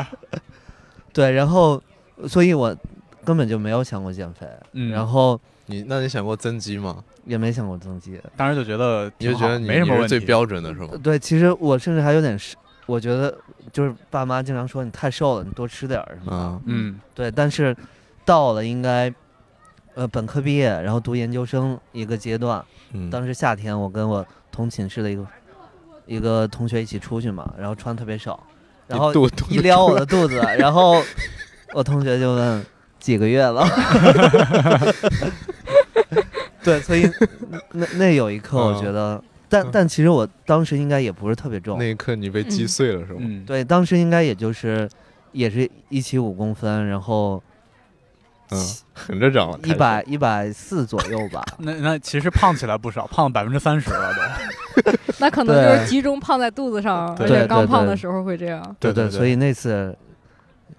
[1.12, 1.82] 对，然后
[2.28, 2.76] 所以我
[3.24, 7.02] 根本就没有想过减肥，嗯然后你那你想过增肌吗？
[7.24, 8.20] 也没想过增肌。
[8.36, 10.02] 当时就觉得你就觉得你没什么问题。
[10.02, 10.88] 你是最标准的是吗？
[11.02, 12.54] 对，其实我甚至还有点是，
[12.86, 13.36] 我觉得
[13.72, 16.60] 就是爸妈经常说你太瘦了，你多吃点儿什么的。
[17.14, 17.76] 对，但是
[18.24, 19.12] 到了应该
[19.94, 25.26] 呃本科毕业，然后读研究生一个阶段，嗯，当时夏天我跟我同寝室的一个
[26.06, 28.42] 一个同学一起出去嘛，然后穿特别少，
[28.86, 29.12] 然后
[29.48, 31.02] 一撩我的肚子，然后
[31.72, 32.66] 我同学就问
[32.98, 33.64] 几个月了。
[36.62, 37.10] 对，所以
[37.72, 39.22] 那那有一刻我觉得，
[39.52, 43.18] 但但其实我当时应该也不是特别重那，一刻你被击嗯碎了是吗？
[43.20, 44.88] 嗯，对，当时应该也就是
[45.32, 47.42] 也是一七五公分，然后
[48.50, 48.58] 嗯，
[48.94, 51.44] 横着长了，一百一百四左右吧。
[51.60, 54.92] 那那其实胖起来不少，胖百分之三十了都。
[55.20, 58.60] 那可能就是集中胖在肚子上，对而且刚胖的时候会这样。
[58.80, 59.96] 对，对对所以那次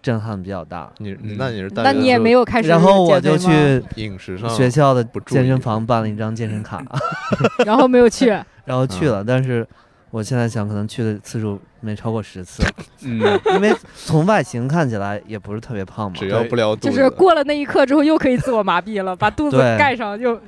[0.03, 0.91] 震撼比较大。
[0.99, 6.83] 你嗯那你是大那你也没有开始然后我就去饮食上学校的不健身房办了一张健身卡
[7.65, 8.27] 然后没有去。
[8.65, 9.67] 然后去嗯了，但是
[10.11, 12.63] 我现在想，可能去的次数没超过十次，
[13.03, 13.19] 嗯，
[13.55, 16.15] 因为从外形看起来也不是特别胖嘛。
[16.17, 20.39] 只要不撩肚子，就是过了那一刻之后，又可以自我麻痹了，把肚子盖上就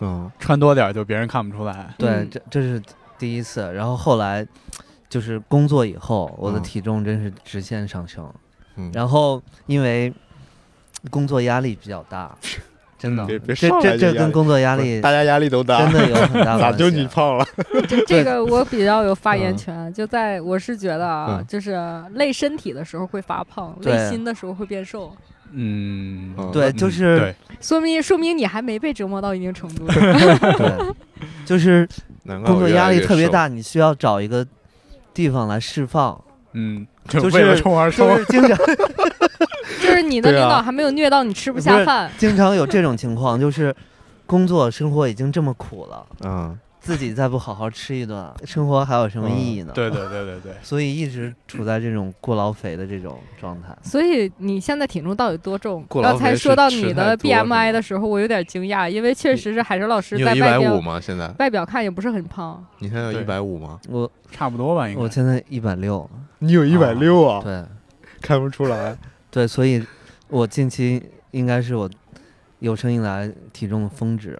[0.00, 1.94] 嗯穿多点就别人看不出来。
[1.96, 2.82] 对嗯，这这是
[3.18, 3.72] 第一次。
[3.72, 4.46] 然后后来
[5.08, 8.24] 就是工作以后，我的嗯体重真是直线上升。
[8.26, 8.34] 嗯，
[8.92, 10.12] 然后因为
[11.10, 12.34] 工作压力比较大，
[12.98, 17.46] 真的，别别这这这跟工作压力大家压力都大，真的有很大 咋就关系你胖了？
[17.86, 19.56] 这这个我比较有发言嗯。
[19.56, 21.46] 权，就在我是觉得啊，嗯。
[21.46, 21.78] 就是
[22.14, 25.14] 累身体的时候会发胖，累心的时候会变瘦，
[25.52, 26.50] 嗯，嗯。
[26.52, 29.86] 对，嗯就是对，说明说明你还没被折磨到一定程度。
[29.92, 30.94] 对，
[31.44, 31.86] 就是
[32.24, 34.44] 工作压力特别大，你需要找一个
[35.12, 36.18] 地方来释放，
[36.54, 38.18] 嗯，就为了是冲而冲就。
[38.18, 38.56] 是经常
[39.82, 43.74] 就是你的领导还没有虐到你吃不下饭，经常有这种情况，就是
[44.26, 46.56] 工作生活已经这么苦了，嗯，
[46.86, 49.72] 自己再不好好吃一顿，生活还有什么意义呢？
[49.74, 53.76] 对对对对对， 所以一直处在这种过劳肥的这种状态。
[53.82, 55.84] 所以你现在体重到底多重？
[55.88, 61.00] 过刚才说到你是吃太的 BMI 的时候，我有点惊讶，因为确实是海哲老师在外表百五吗？
[61.00, 62.64] 现在外表看也不是很胖。
[62.78, 63.80] 你现在有一百五吗？
[63.88, 65.02] 我差不多吧，应该。
[65.02, 66.08] 我现在一百六，
[66.38, 67.40] 你有一百六啊？
[67.42, 67.64] 对
[68.22, 68.96] 看不出来。
[69.28, 69.84] 对，所以
[70.28, 71.90] 我近期应该是我
[72.60, 74.38] 有生以来体重的峰值。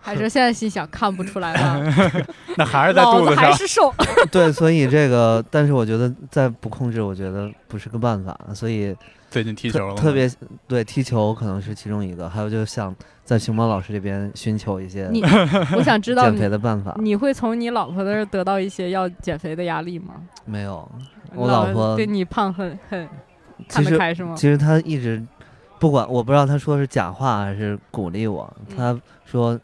[0.00, 1.80] 海蛇现在心想，看不出来吧？
[2.56, 3.36] 那还是在肚子上。
[3.36, 3.92] 还是瘦。
[4.32, 8.38] 对，所以这个，但是我觉得再不控制，我觉得不是个办法。
[8.54, 8.96] 所以
[9.30, 10.30] 最近踢球了，特特别
[10.66, 12.94] 对踢球可能是其中一个，还有就想
[13.24, 15.22] 在熊猫老师这边寻求一些你
[15.76, 16.94] 我想知道减肥的办法。
[16.98, 20.14] 你会从你老婆那儿得到一些要减肥的压力吗？
[20.44, 20.90] 没有，
[21.34, 23.08] 我老老婆对你胖很很
[23.68, 24.34] 其实看得开是吗？
[24.34, 25.22] 其实她一直
[25.78, 28.52] 不管，我不知道她说是假话还是鼓励我。
[28.68, 29.58] 嗯她说：“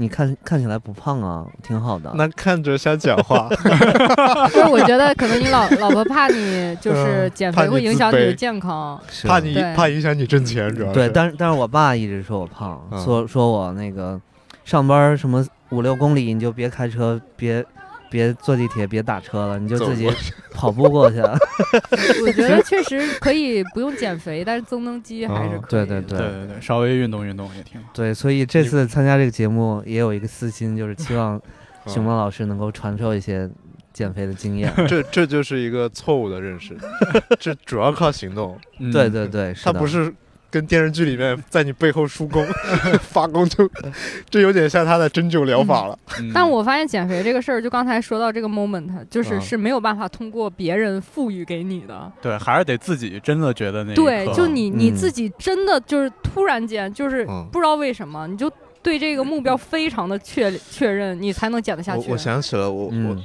[0.00, 3.48] 你看看起来不胖啊，挺好的。”那看着像讲话，
[4.50, 14.18] 就是我觉得可能你老老婆怕你 就是嗯减肥会影响你的健康，是怕你对怕影响你挣钱，主要对，但是但是我爸一直说我胖，嗯说说我那个
[14.64, 17.64] 上班什么五六公里你就别开车，别
[18.10, 20.10] 别坐地铁，别打车了，你就自己
[20.52, 21.18] 跑步过去。
[22.26, 25.66] 我觉得确实可以不用减肥，但是增增肌还是嗯可以的。
[25.68, 27.88] 对对对对对，稍微运动运动也挺好。
[27.94, 31.42] 对，所以这次参加这个节目也有一个私心，就是期望嗯
[31.92, 33.48] 熊猫老师能够传授一些
[33.92, 34.72] 减肥的经验。
[34.88, 36.76] 这这就是一个错误的认识，
[37.38, 40.12] 这主要靠行动，嗯对对对，是的它不是
[40.50, 42.44] 跟电视剧里面在你背后输功
[43.00, 43.68] 发功就，
[44.28, 45.98] 这有点像他的针灸疗法了。
[46.18, 49.40] 嗯但我发现减肥这个事儿，就刚才说到这个 moment，就是嗯。
[49.40, 52.10] 是没有办法通过别人赋予给你的。
[52.20, 54.94] 对还是得自己真的觉得那一对，就你你嗯。
[54.94, 57.46] 自己真的就是突然间就是嗯。
[57.52, 58.50] 不知道为什么，你就
[58.82, 62.06] 对这个目标非常的确 确认，你才能减得下去。
[62.08, 63.22] 我我想起了我我嗯。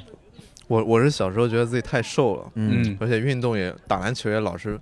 [0.68, 2.96] 我我是小时候觉得自己太瘦了，嗯嗯。
[3.00, 4.78] 而且运动也打篮球也老是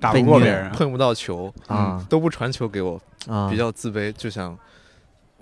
[0.00, 4.56] 打不过别人，碰不到球，啊都不传球给我，啊，比较自卑，就想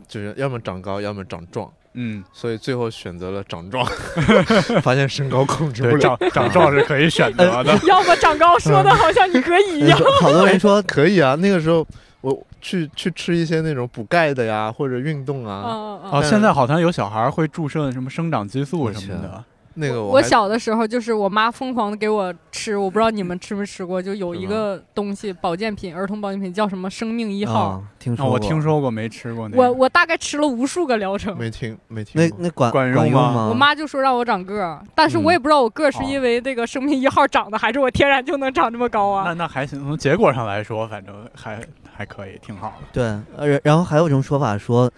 [0.09, 1.70] 就是要么长高，要么长壮。
[1.96, 3.86] 嗯，所以最后选择了长壮，
[4.82, 6.00] 发现身高控制不，了。
[6.00, 7.78] 长长壮是可以选择的。
[7.86, 9.96] 要么长高，说的好像你可以一样。
[10.20, 11.86] 好多人说 可以啊，那个时候
[12.20, 19.44] 我去去吃一些那种补钙的呀，或者运动啊，嗯嗯嗯哦，现在好像有小孩会注射什么生长激素什么的。
[19.75, 27.61] 那个我还小的时候，就是我妈疯狂的给我吃，我不知道你们吃没吃过，就有一个东西保健品，儿童保健品叫什么生命一号。
[27.70, 29.62] 啊，听哦，说过我听说过，没吃过那个。
[29.62, 32.39] 我我大概吃了无数个疗程，没听没听过。
[32.39, 33.49] 那那管管用用吗吗？
[33.49, 39.35] 我妈就说让我长个儿，但是我也不知道我个儿是哦因为那个生命一号长的，还是我天然就能长这么高啊那啊？
[39.35, 41.61] 那还行，从结果上来说，反正还
[41.93, 42.87] 还可以，挺好的。
[42.93, 43.05] 对，
[43.37, 44.91] 呃，然后还有一种说法说，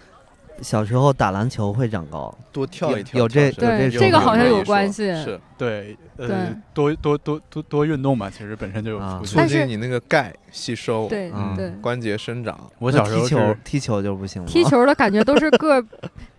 [0.61, 5.05] 小时候打篮球会长高，多跳一跳，有这有这个好像有有关系。
[5.23, 6.37] 是对，呃对，
[6.73, 9.67] 多多多多多运动嘛，其实本身就有啊促促进。
[9.67, 11.31] 你那个钙吸收，对
[11.81, 12.59] 关节生长。
[12.79, 14.47] 我小时候踢球踢球就不行了。
[14.47, 15.83] 踢球的感觉都是个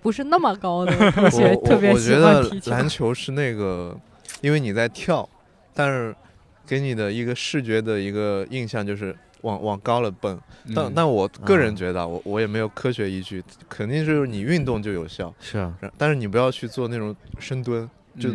[0.03, 2.71] 不是那么高的 同我学，特我我别喜觉得欢踢球。
[2.71, 3.97] 篮球是那个，
[4.41, 5.29] 因为你在跳，
[5.75, 6.15] 但是
[6.67, 10.39] 给你的一个视觉的一个印象就是往往高了蹦。
[10.75, 18.31] 但嗯但我个人啊觉得啊，我我也没有科学依据，肯定是你运动就有效，是啊但是你不要去做那种深蹲，就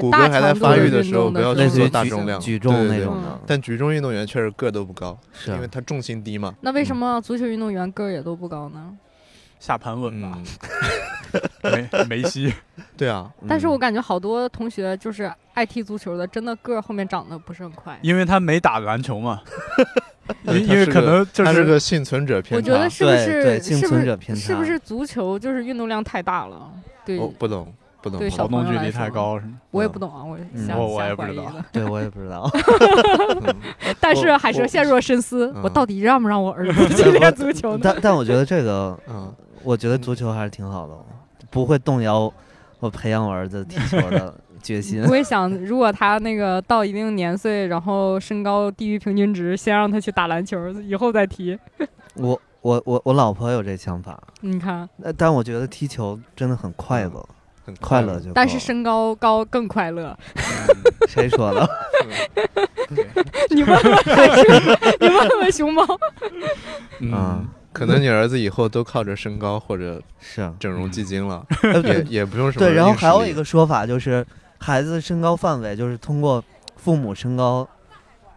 [0.00, 6.54] 骨大骼还在发育的时候不要去做大重量举重那种的嗯，但举重运动员确实个都不高，是因为他重心低嘛。
[6.60, 8.96] 那为什么足球运动员个儿也都不高呢？
[9.58, 10.38] 下盘稳吧
[11.62, 12.52] 嗯，，梅梅西。
[12.96, 17.98] 对啊， 嗯但是我感觉好多同学就是爱踢足球的，真的个儿后面长得不是很快。
[18.02, 19.42] 因为他没打篮球嘛，
[20.52, 22.56] 因为可能就是他是个幸存者偏差。
[22.56, 26.70] 我觉得是不对是对幸存者偏差是不是足球就是运动量太大了？
[27.04, 27.72] 对，我不懂
[28.02, 29.52] 不懂，跑动距离太高是吗？
[29.70, 30.38] 我也不懂啊，我
[30.76, 31.52] 我 我也不知道。
[31.72, 32.50] 对我也不知道。
[33.42, 33.54] 嗯
[34.00, 37.80] 但是我我海蛇陷入了深思，嗯我到底让不让我儿 子去练足球呢？
[37.82, 40.94] 但但我觉得这个，嗯，我觉得足球还是挺好的，
[41.50, 42.32] 不会动摇
[42.78, 45.16] 我培养我儿子踢球的决心我。
[45.16, 51.58] 也想，如果他那个到一定年岁，然后身高低于平均值，先让他去打篮球，以后再踢。
[52.16, 57.26] 我我我我老婆有这想法，你看，呃但我觉得踢球真的很快乐，
[57.64, 60.16] 很快乐就但是身高高更快乐。
[61.08, 61.68] 谁说的？
[63.50, 63.92] 你问问
[65.00, 65.84] 你问问熊猫。
[67.00, 74.24] 嗯嗯，可能你儿子以后都靠着身高或者是，整容基金了，呃也也不用什么对，然后还有一个说法就是，
[74.60, 76.42] 孩子的身高范围就是通过
[76.76, 77.66] 父母身高，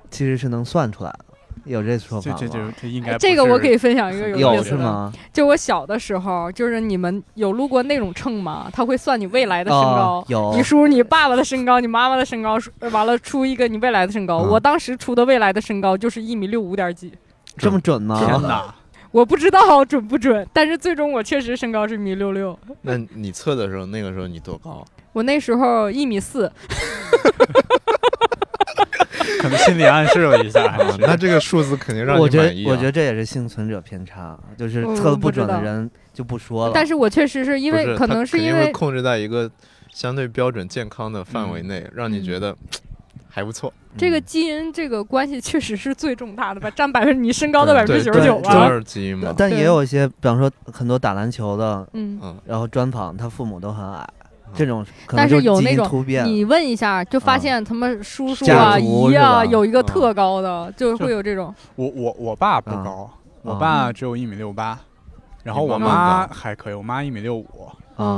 [0.09, 1.25] 其实是能算出来的，
[1.65, 2.73] 有这说法这这这吗？
[2.81, 4.77] 这应该这个我可以分享一个有有意思的。
[4.77, 5.13] 是吗？
[5.33, 8.69] 就我小的时候，就是你们有录过那种秤吗？
[8.71, 10.25] 他会算你未来的身高哦。
[10.27, 14.39] 有你输入你爸爸的身高，你妈妈的身高，呃完了出一个你未来的身高。
[14.39, 17.11] 嗯我当时出的未来的身高就是一米六五点几，
[17.57, 18.17] 这么准吗？
[18.19, 18.73] 天哪！
[19.11, 22.57] 我不知道准不准，但是最终我确实身高是一米六六。
[22.81, 24.83] 那你测的时候，那个时候你多高？
[25.13, 26.51] 我那时候一米四，
[29.39, 32.65] 可能心理暗示了一下，那这个数字肯定让我觉你满意、啊。
[32.65, 36.71] 得我觉得这也是幸存者偏差，就是测的不准的人就不说了。
[36.73, 39.49] 但是我确实是因为可能是因为控制在一个
[39.91, 42.55] 相对标准健康的范围嗯内，让你觉得
[43.29, 43.71] 还不错。
[43.95, 48.55] 这个嗯基因这个关系确实是最重大的吧，占百分你身高的百分对之九十九对主啊。
[48.55, 49.31] 要是基因嘛。
[49.37, 54.09] 但也有一些，比方说很多打篮球的，嗯，嗯，然后专访他父母都很矮，
[54.55, 56.05] 这种可但能是有那种。
[56.25, 61.53] 你问一下，就发啊现他们叔叔啊、姨啊有一个嗯特高的，就会有这种。
[61.75, 63.09] 我我我爸不啊高，
[63.41, 64.79] 我啊爸只有一米六八，
[65.43, 67.69] 然后我妈还可以，我妈一米六五，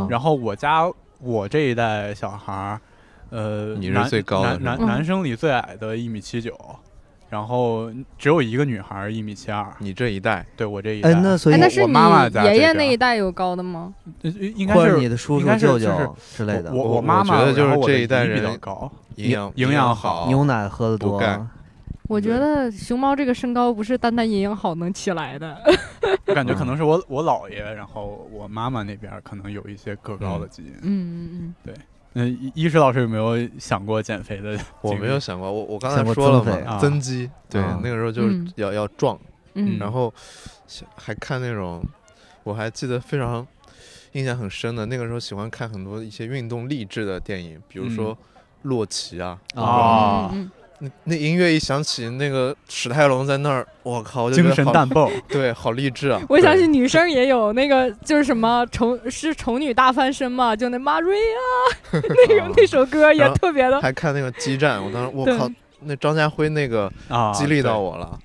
[0.09, 0.83] 然后我家
[1.19, 2.81] 我这一代小孩儿，
[3.29, 6.53] 呃，你是男最高的男男男生里最矮的一米七九，
[7.29, 10.45] 然后只有一个女孩一米七二，你这一代。
[10.55, 13.93] 对我这一代，哎，那所以哎，那是我你妈妈爷爷那一代有高的吗？
[14.21, 21.21] 呃应该是你的叔叔应该是舅就是舅之类的，我我妈妈我觉得就是这一代人比较人高，营养营养好，牛奶喝的多，
[22.07, 25.57] 我觉得熊猫这个身高不是单单营养好能起来的。
[26.27, 30.71] 我 感觉可嗯能是我我姥爷，然后我妈妈那边可能有一些个高的基因。
[30.83, 31.29] 嗯嗯
[31.65, 31.73] 嗯。
[32.15, 34.57] 嗯，一一石老师有没有想过减肥的？
[34.81, 36.79] 我没有，想过，我我刚才说了嘛，啊。
[36.79, 38.51] 增肌，对啊，那个时候就是嗯。
[38.55, 39.19] 要要壮，
[39.53, 39.77] 嗯。
[39.77, 40.13] 然后
[40.95, 41.83] 还看那种，
[42.43, 43.45] 我还记得非常
[44.13, 48.15] 印象很深的，那个时候喜欢看很多一些运动励志的电影，比如说
[48.63, 50.31] 《洛奇》啊，啊。
[50.33, 50.49] 嗯
[50.79, 56.21] 那那音乐一响起，那个史泰龙在那儿，我靠，我就觉精得好神淡爆， 对，好励志啊！
[56.27, 61.15] 我想起女生也有那个，就是什么丑是丑女大翻身嘛，就那 Maria
[61.91, 65.49] 那个那首歌也特别的还看那个激战，我当时我靠，
[65.81, 67.79] 那张家辉那个啊，激励到。
[67.79, 68.19] 我了，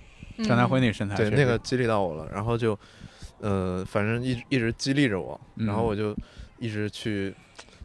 [0.45, 2.77] 张家辉那个身材对，那个激励到我了，然后就，
[3.41, 5.67] 呃，反正一一直激励着我，嗯。
[5.67, 6.17] 然后我就
[6.59, 7.35] 一直去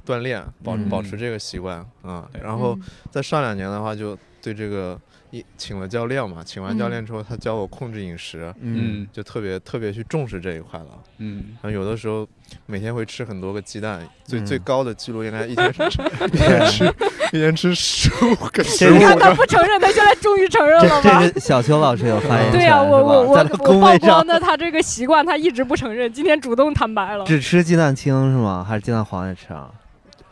[0.06, 0.90] 锻炼，保嗯。
[0.90, 2.28] 保持这个习惯啊。
[2.32, 2.42] 对。
[2.42, 2.84] 然后嗯。
[3.12, 4.96] 在上两年的话，就对这个
[5.32, 10.86] 一请了教练嘛，请完教嗯练之后，他教我控制饮食，嗯嗯就特别特别去重视这一块了。
[11.18, 12.28] 嗯，然后有的时候
[12.68, 15.82] 每天会吃很多个鸡蛋，最嗯最高的记录应该一天吃
[16.32, 16.86] 一天吃
[17.34, 19.34] 一天吃十五个你看他。
[19.34, 21.24] 不承认，他现在终于承认了吧？
[21.24, 27.26] 这个小邱老师有发言权，对呀、我我我是吧他我曝光的他这个习惯，他一直不承认，今天主动坦白了。
[27.26, 28.64] 只吃鸡蛋清是吗？
[28.64, 29.72] 还是鸡蛋黄也吃啊？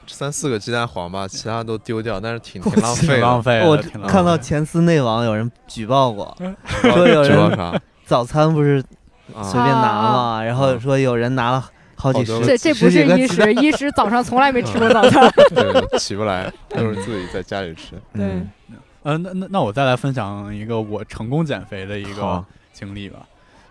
[0.07, 3.17] 三四个鸡蛋黄吧，其他都丢掉，但是挺 挺浪费的。
[3.19, 6.35] 浪费的，我看到前司内网有人举报过，
[6.65, 7.81] 说说有人？
[8.05, 8.83] 早餐不是
[9.41, 15.31] 随啊，便拿嘛，然后说有人拿了好几十这这不是医师，个鸡蛋医师早上从来没吃过早餐。
[15.55, 17.91] 对，起不来，都是自己在家里吃。
[18.13, 18.49] 对嗯
[19.03, 23.19] 呃，那那那我再来分享一个我成功减肥的一个经历吧，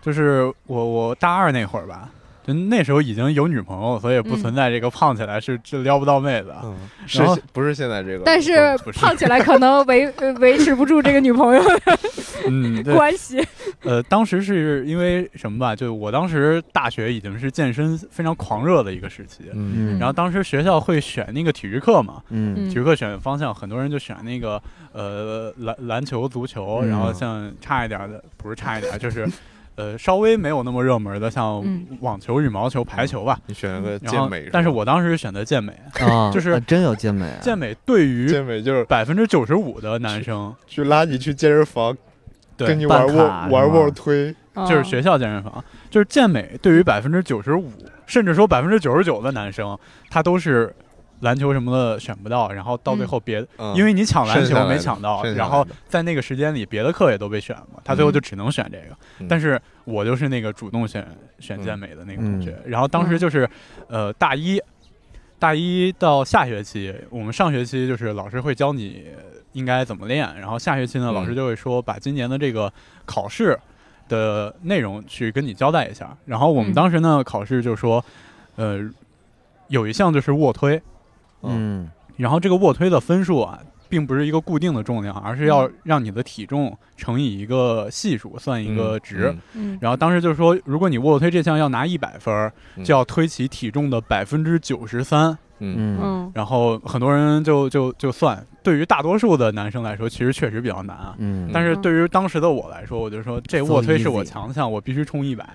[0.01, 2.09] 就是我我大二那会儿吧，
[2.45, 6.53] 就那时候已经有女朋友，所以不嗯存在这个胖起来是是撩不到妹子。
[6.63, 6.75] 嗯，
[7.07, 8.23] 是不是现在这个？
[8.25, 11.99] 但是胖起来可能维呃维持不住这个女朋友的
[12.49, 13.41] 嗯，关系。
[13.83, 15.75] 呃，当时是因为什么吧？
[15.75, 29.27] 就我当时大学已经是健身非常狂热的一个时期，嗯嗯然后当时学校会选那个体育课嘛，嗯体育课选方向，很多人就选那个呃篮篮球、足球，嗯然后像差一点的，不是差一点，就是
[29.75, 31.85] 呃稍微没有那么热门的，像嗯。
[32.01, 33.39] 网球、羽毛球、排球吧。
[33.47, 41.95] 你选了个健美，，但是我当时选择健美，啊， 就是啊真有健美啊，健美对于健美就是百分之九十五的男生，去拉你去健身房，
[42.57, 42.67] 对。
[42.67, 47.71] 跟你玩卧玩卧推，嗯就是学校健身房，就是健美对于百分之九十五，
[48.05, 49.77] 甚至说百分之九十九的男生，
[50.09, 50.73] 他都是
[51.23, 53.73] 篮球什么的选不到，然后到最后别，嗯。
[53.75, 58.95] 因为你抢篮球没抢到，然后在那个时间里别的课也都被选了，他最后就只能选这个。
[59.19, 59.27] 嗯。
[59.27, 61.07] 但是我就是那个主动选
[61.39, 63.49] 选健美的那个同学，然后嗯当时就是，
[63.87, 64.61] 呃，大一，
[65.39, 69.05] 大一到下学期，我们上学期就是老师会教你
[69.53, 71.13] 应该怎么练，然后下学期呢，嗯。
[71.13, 72.71] 老师就会说把今年的这个
[73.05, 73.57] 考试
[74.09, 76.15] 的内容去跟你交代一下。
[76.25, 76.73] 然后我们嗯。
[76.73, 78.03] 当时呢，考试就说，
[78.57, 78.79] 呃，
[79.69, 80.81] 有一项就是卧推，
[81.43, 89.33] 嗯然后这个卧推的分数啊，并不是一个固定的重量，而是要让你的体重乘以一个系数，算一个值。
[89.53, 92.51] 嗯嗯然后当时就是说，如果你卧推这项要拿一百分
[92.83, 95.37] 就要推起体重的百分之九十三。
[95.59, 101.15] 嗯嗯嗯然后很多人就就就算，对于大多数的男生来说，其实确实比较难啊。
[101.19, 105.47] 嗯，但是对于当时的我来说，我就说这卧推是我强项，我必须冲一百。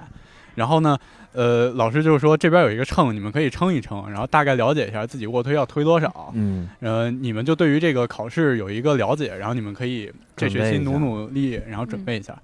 [0.59, 0.99] 然后呢，
[1.33, 6.33] 呃，老师就是说这边有一个秤，你们可以称一称，然后大概了解一下自己卧推要推多少。
[6.35, 12.37] 嗯呃，你们就对于这个考试有一个了解，然后你们可以这学期努努力，然后准备一下。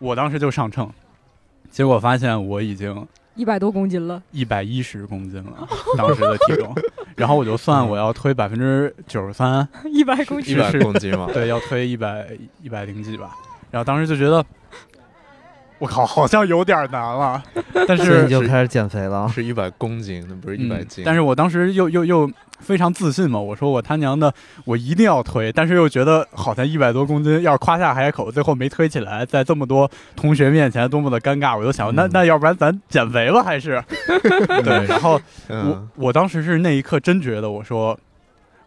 [0.00, 0.90] 我当时就上秤，
[1.70, 4.20] 结果发现我已经一百多公斤了。
[4.32, 6.74] 一百一十公斤了， 当时的体重。
[7.14, 12.26] 然后我就算我要推百分之九十三， 一百公斤，一百公斤嘛，对，要推一百
[12.60, 13.30] 一百零几吧。
[13.70, 14.44] 然后当时就觉得，
[15.84, 17.42] 我靠，好像有点难了。
[17.86, 19.28] 但是你就开始减肥了。
[19.28, 21.04] 是一百公斤，那不是一百嗯斤。
[21.04, 24.32] 但是我当时又又又非常自信嘛，我说我他娘的，
[24.64, 33.82] 我一定要推，但是又觉得好像一百多公斤，要是夸下海口，最后没推起来，在这么多同学面前多么的尴尬，我就想，那嗯那要不然咱减肥吧，还是
[34.64, 34.86] 对。
[34.86, 37.98] 然后我嗯我当时是那一刻真觉得，我说。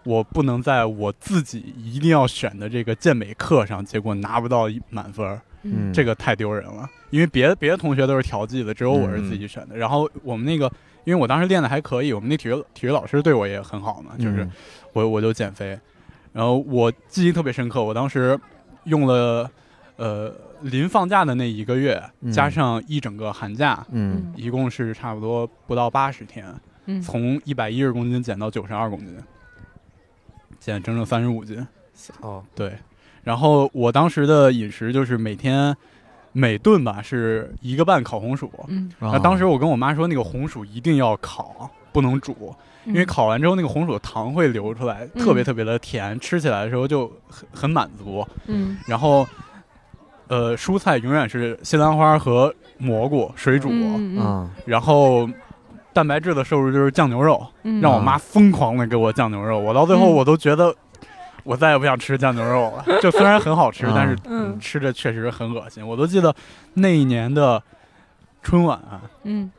[0.04, 6.88] 我不能在我自己一定要选的这个健美课上，结果拿不到一满分儿，嗯，这个太丢人了。
[7.10, 9.78] 因为别的别的同学都是调剂的，只有我是自己选的。
[9.78, 10.72] 然后我们那个，
[11.04, 14.52] 因为我当时练的还可以，我们那体育体育老师对我也很好嘛，就是嗯。
[14.94, 15.80] 我我就减肥，
[16.34, 18.40] 然后我记忆特别深刻，我当时
[18.86, 19.50] 用了
[19.98, 22.32] 呃临放假的那一个月，嗯。
[22.32, 24.34] 加上一整个寒假，嗯。
[24.36, 26.54] 一共是差不多不到八十天，
[26.86, 27.02] 嗯。
[27.02, 29.16] 从一百一十公斤减到九十二公斤，
[30.60, 31.66] 减整整三十五斤。
[32.22, 32.74] 哦，对，
[33.24, 35.76] 然后我当时的饮食就是每天
[36.38, 38.52] 每顿吧是一个半烤红薯。
[39.00, 42.54] 那当时我跟我妈说，那个红薯一定要烤，不能煮，
[42.86, 45.46] 因为烤完之后那个红薯的糖会流出来，特别嗯。
[45.46, 48.24] 特别的甜，吃起来的时候就很很满足。
[48.46, 48.78] 嗯。
[48.86, 49.28] 然后
[50.28, 55.28] 呃，蔬菜永远是西兰花和蘑菇水煮，嗯然后
[55.92, 60.14] 蛋白质的摄入就是酱牛肉，嗯，让我妈疯狂的给我酱牛肉，我到最后嗯。
[60.14, 60.76] 我都觉得
[61.48, 63.00] 我再也不想吃酱牛肉了。
[63.02, 65.86] 就虽然很好吃， 啊但是嗯吃着确实很恶心。
[65.88, 66.34] 我都记得
[66.74, 67.62] 那一年的
[68.44, 69.50] 春晚啊，嗯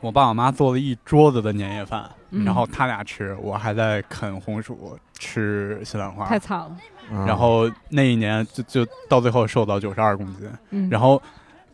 [0.00, 6.24] 我爸我妈做了一桌子的年夜饭，嗯，然后他俩吃，我还在啃红薯吃西兰花。
[6.26, 6.76] 太惨了，
[7.12, 11.20] 啊然后那一年就就到最后瘦到九十二公斤，嗯，然后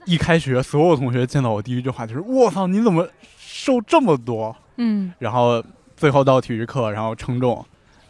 [0.06, 3.06] 一开学，所有同学见到我第一句话就是：“我操，你怎么
[3.38, 5.62] 瘦这么多嗯？”然后
[5.96, 7.62] 最后到体育课，然后称重，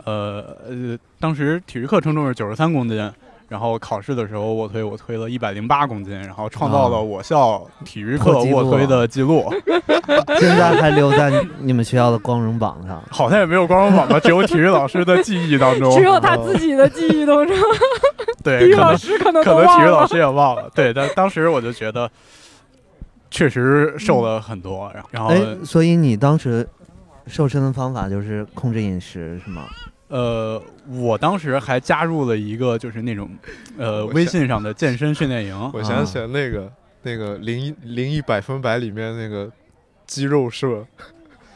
[0.05, 3.10] 呃呃，当时体育课称重是九十三公斤。
[3.47, 9.44] 然后考试的时候卧推我推了一百零八公斤，然后创造了啊我校体育课卧推的记录，
[10.40, 13.01] 现在还留在你们学校的光荣榜上。
[13.10, 15.94] 好像也没有光荣榜吧，只有体育老师的记忆当中。
[15.94, 17.55] 只有他自己的记忆当中，
[18.39, 19.66] 体对，育老可能师可能可能。
[19.76, 20.68] 体育老师也忘了。
[20.74, 22.10] 对，但当时我就觉得，
[23.31, 24.90] 确实瘦了很多。
[24.94, 26.66] 然后，然后哎，所以你当时
[27.26, 29.64] 瘦身的方法就是控制饮食是吗？
[30.14, 33.28] 呃，我当时还加入了一个就是那种
[33.76, 35.70] 呃微信上的健身训练营。
[35.74, 36.72] 我想起来那个
[37.02, 39.50] 那个零一零一百分百里面那个
[40.06, 40.86] 肌肉社，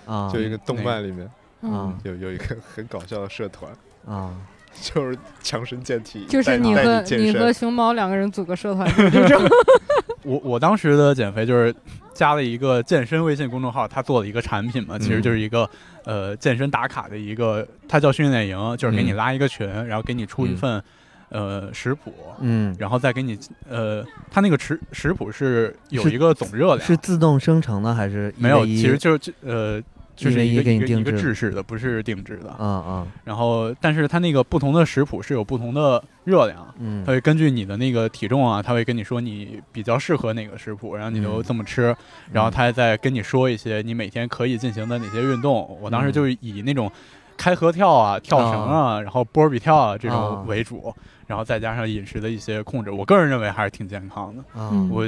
[0.06, 1.30] 啊 就一个动漫里面
[1.62, 1.94] 嗯，啊。
[2.02, 3.70] 有有一个很搞笑的社团，
[4.05, 4.35] 啊。
[4.80, 9.48] 就是强身健体，就是你和你和熊猫两个人组个社团，就是这种。
[10.22, 11.74] 我我当时的减肥就是
[12.19, 15.70] 加了一个健身微信公众号，他做了一个产品嘛，其实就是一个
[16.05, 20.57] 呃健身打卡的一个，它叫训练营，就是给你嗯拉一个群，然后给你出一嗯。
[20.57, 20.82] 份
[21.28, 22.12] 呃食谱。
[22.40, 23.39] 嗯，然后再给你，
[23.69, 29.81] 呃，它那个食食谱是有一个总热量，是自动生成的还是一没有，其实就是呃，
[30.19, 32.51] 就是一个一个制制式的，不是定制的。
[32.51, 33.07] 啊啊。
[33.24, 37.05] 然后，但是它那个不同的食谱是有不同的热量，嗯。
[37.07, 41.43] 它会根据你的那个体重啊，它会跟你说你比较适合哪个食谱，然后你就嗯。
[41.43, 41.95] 这么吃，
[42.32, 45.78] 然后它还在跟你说一些你每天可以进行的哪些运动。
[45.81, 46.12] 我当时嗯。
[46.12, 46.90] 就以那种
[47.36, 50.15] 开合跳啊、跳绳啊，然后波比跳啊这啊。
[50.15, 50.93] 种为主，
[51.28, 54.43] 然后再加上饮食的一些控制，我个人认为还是挺健康的。
[54.90, 55.05] 我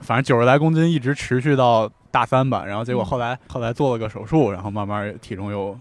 [0.00, 5.78] 反正九十来公斤一直持续到大三吧，然后结果嗯后来、后来做了个手术，然后慢慢体重又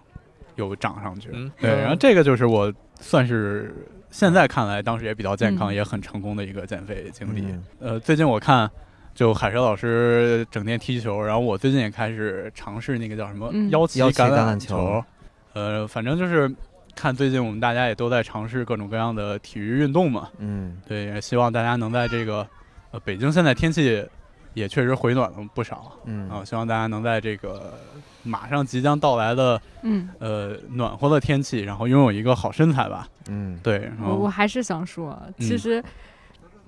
[0.56, 1.30] 又涨上去。
[1.34, 3.74] 嗯对，然后这个就是我算是
[4.10, 7.42] 现在看来当时也比较健康、嗯也很成功的一个减肥经历。
[7.42, 8.70] 嗯呃，最近我看。
[9.18, 15.04] 就海蛇老师整天踢球，然后我最近也开始尝试那个叫什么嗯腰旗橄橄榄球球。
[15.54, 16.48] 呃，反正就是
[16.96, 20.30] 看最近我们大家也都在尝试各种各样的体育运动嘛。
[20.38, 22.48] 嗯对，也希望大家能在这个
[22.92, 24.08] 呃北京现在天气
[24.58, 25.94] 也确实回暖了不少。
[26.06, 26.30] 嗯。
[26.30, 27.74] 啊，希望大家能在这个
[28.24, 33.08] 马上即将到来的嗯，呃暖和的天气，然后拥有一个好身材吧。
[33.30, 33.60] 嗯。
[33.62, 35.58] 对，然后我我还是想说，其嗯。
[35.60, 35.84] 实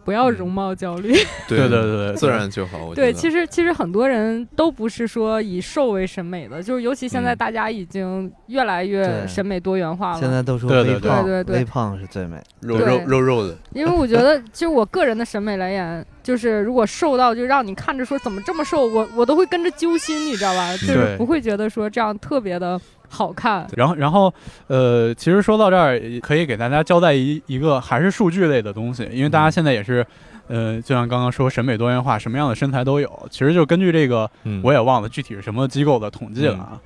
[0.10, 1.14] 不要容貌焦虑。
[1.48, 2.96] 对对对对，自然就好。
[2.96, 7.38] 对，其实其实很多人都不是说以瘦为审美的，就是尤其现在嗯。
[7.38, 10.20] 大家已经越来越审美多元化了。
[10.20, 11.02] 现在都说对对对。
[11.02, 11.44] 微胖，对对。
[11.44, 12.42] 对微胖是最美。
[12.62, 20.76] 肉肉肉肉的，因为我觉得，就我个人的审美来言，就是如果瘦到就让你看着说怎么这么瘦，我我都会跟着揪心，你知道吧？
[20.78, 23.68] 就是不会觉得说这样特别的好看。
[23.76, 24.34] 然后然后
[24.68, 30.06] 呃，其实说到这儿，也可以给大家交代一一个还是数据类的东西，因为大家现在也是。
[30.52, 33.28] 呃，就像刚刚说，审美多元化，什么样的身材都有。
[33.30, 36.82] 其实就根据这个嗯我也忘了具体是什么机构的统计了啊。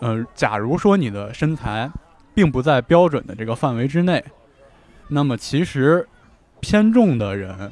[0.00, 1.90] 呃，假如说你的身材
[2.34, 4.24] 并不在标准的这个范围之内，
[5.08, 6.08] 那么其实
[6.60, 7.70] 偏重的人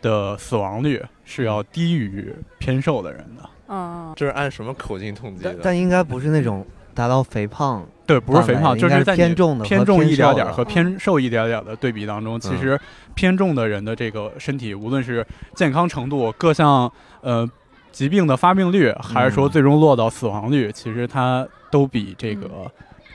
[0.00, 3.50] 的死亡率是要低于偏瘦的人的。
[3.66, 5.60] 嗯，这是按什么口径统计但的？
[5.64, 6.64] 但应该不是那种
[7.00, 12.80] 达到肥胖，对，不是肥胖，就是在偏重的和偏重一点点儿和偏瘦一点点儿的对比当中，其嗯实
[13.14, 17.48] 偏重的人的这个身体，无论是健康程度、各项呃
[17.90, 22.70] 疾病的发病率，还是说嗯最终落到死亡率，其实它都比这个嗯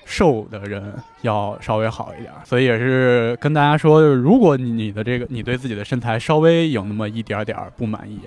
[0.06, 0.92] 瘦的人
[1.22, 2.42] 要稍微好一点儿。
[2.44, 8.20] 所以也是跟大家说，如果你你的这个你对自己的身材稍微有那么一点点儿不满意。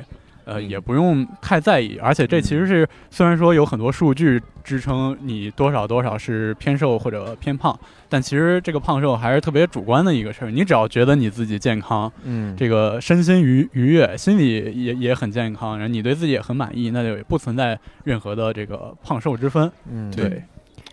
[0.49, 10.51] 呃，嗯也不用太在意，而且这其实是虽然说有很多数据支撑你多少多少是偏瘦或者偏胖，但其实这个胖瘦还是特别主观的一个事儿。
[10.51, 19.71] 你只要觉得你自己健康，嗯，这个身心愉愉悦，心里也也很健康，然后你对自己也很满意，那就也不存在任何的这个胖瘦之分。
[19.91, 20.43] 嗯对，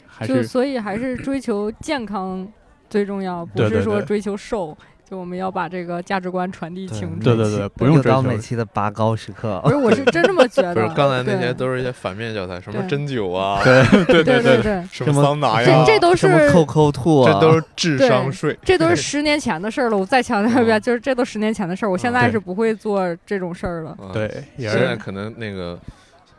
[0.05, 2.47] 还就是所以还是追求健康
[2.89, 4.77] 最重要，不是说追求瘦。
[5.09, 7.23] 就我们要把这个价值观传递清楚。
[7.23, 9.69] 对对对不用又到追求每期的拔高时刻不。
[9.69, 10.73] 是，我是真这么觉得。
[10.75, 18.57] 不是刚才那些都是一些反面教材，什么针灸啊，对 对对对对，什么桑拿呀，这这都什么是扣扣兔啊，这都是智商税。
[18.63, 19.97] 这都是十年前的事儿了。
[19.97, 23.91] 我再强调一遍，嗯就是这都十年前的事儿，我现在是不会做这种事儿了。
[23.91, 25.79] 啊对，也是现在可能那个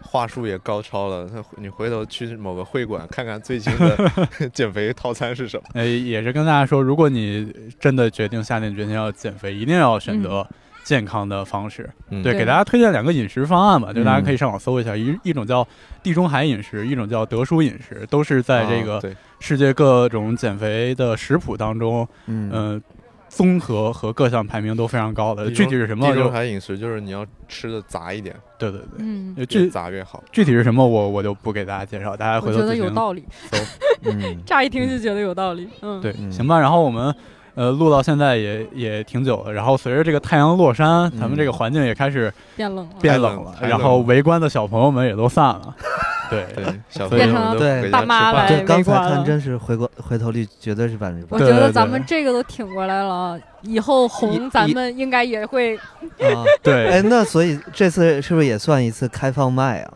[0.06, 1.28] 话术也高超了。
[1.28, 4.10] 他你回头去某个会馆看看最新的
[4.54, 5.64] 减肥套餐是什么。
[5.74, 10.46] 呃，也是跟大家说，如果你真的决定下定决心要减肥，一定要选择
[10.84, 11.90] 健康的方式。
[12.10, 15.66] 嗯对，给大家推荐两个饮食方案吧，就大家嗯可以上网搜一下，一一种叫
[16.02, 19.02] 地中海饮食，一种叫德叔饮食，都是在这个
[19.40, 22.82] 世界各种减肥的食谱当中，嗯，嗯、
[23.36, 25.50] 综合和各项排名都非常高的。
[25.50, 30.24] 具体是什么就地中海饮食就是你要吃的杂一点，对对对，嗯，越杂越好。
[30.32, 33.22] 具体是什么我我就不给大家介绍，大家我觉得回头自行有道理，
[34.04, 35.68] 嗯，乍一听就觉得有道理。
[35.82, 36.58] 嗯，对，嗯行吧。
[36.58, 37.14] 然后我们
[37.56, 42.92] 呃录到现在也也挺久了，然后随着这个太阳落山，咱们这个环境也开始变冷了。
[43.00, 45.74] 变冷了，然后围观的小朋友们也都散了。
[46.28, 55.76] 对，对，小所以朋友们都对回家吃大妈来对，刚才看真是回过回头率绝对是百分之百我觉得对对对咱们这个都挺过来了，以后红 咱们应该也会。
[55.76, 56.42] 啊！
[56.62, 59.92] 对，哎，那所以这次是不是也算一次开放麦啊？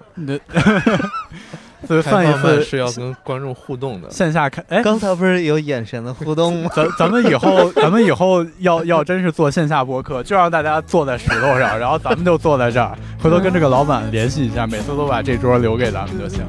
[1.91, 4.09] 那所以开算一次是要跟观众互动的。
[4.11, 6.71] 线下看，哎，刚才不是有眼神的互动吗？
[6.75, 16.41] 咱咱们以后咱们以后要要真是做线下播客，就让大家坐在石头上，然后咱们就坐在这儿，回头跟这个老板联系一下，每次都把这桌留给咱们就行。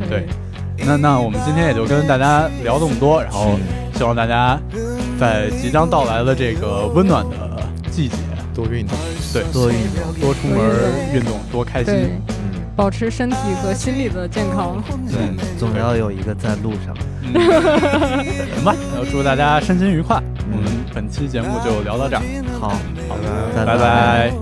[0.00, 0.26] 嗯对，
[0.86, 3.58] 那那我们今天也就跟大家聊这么多，然后
[3.94, 4.58] 希望大家
[5.20, 8.16] 在即将到来的这个温暖的季节，
[8.54, 8.96] 多运动，
[9.32, 10.58] 对，多运动，多出门
[11.12, 12.34] 运动，多开心。，嗯，
[12.80, 14.82] 保持身体和心理的健康。
[15.06, 16.96] 对，总要有一个在路上。
[17.20, 20.18] 行吧，要祝大家身心愉快。
[20.50, 22.22] 我们本期节目就聊到这儿。
[22.58, 22.70] 好，
[23.06, 24.32] 好的，拜拜。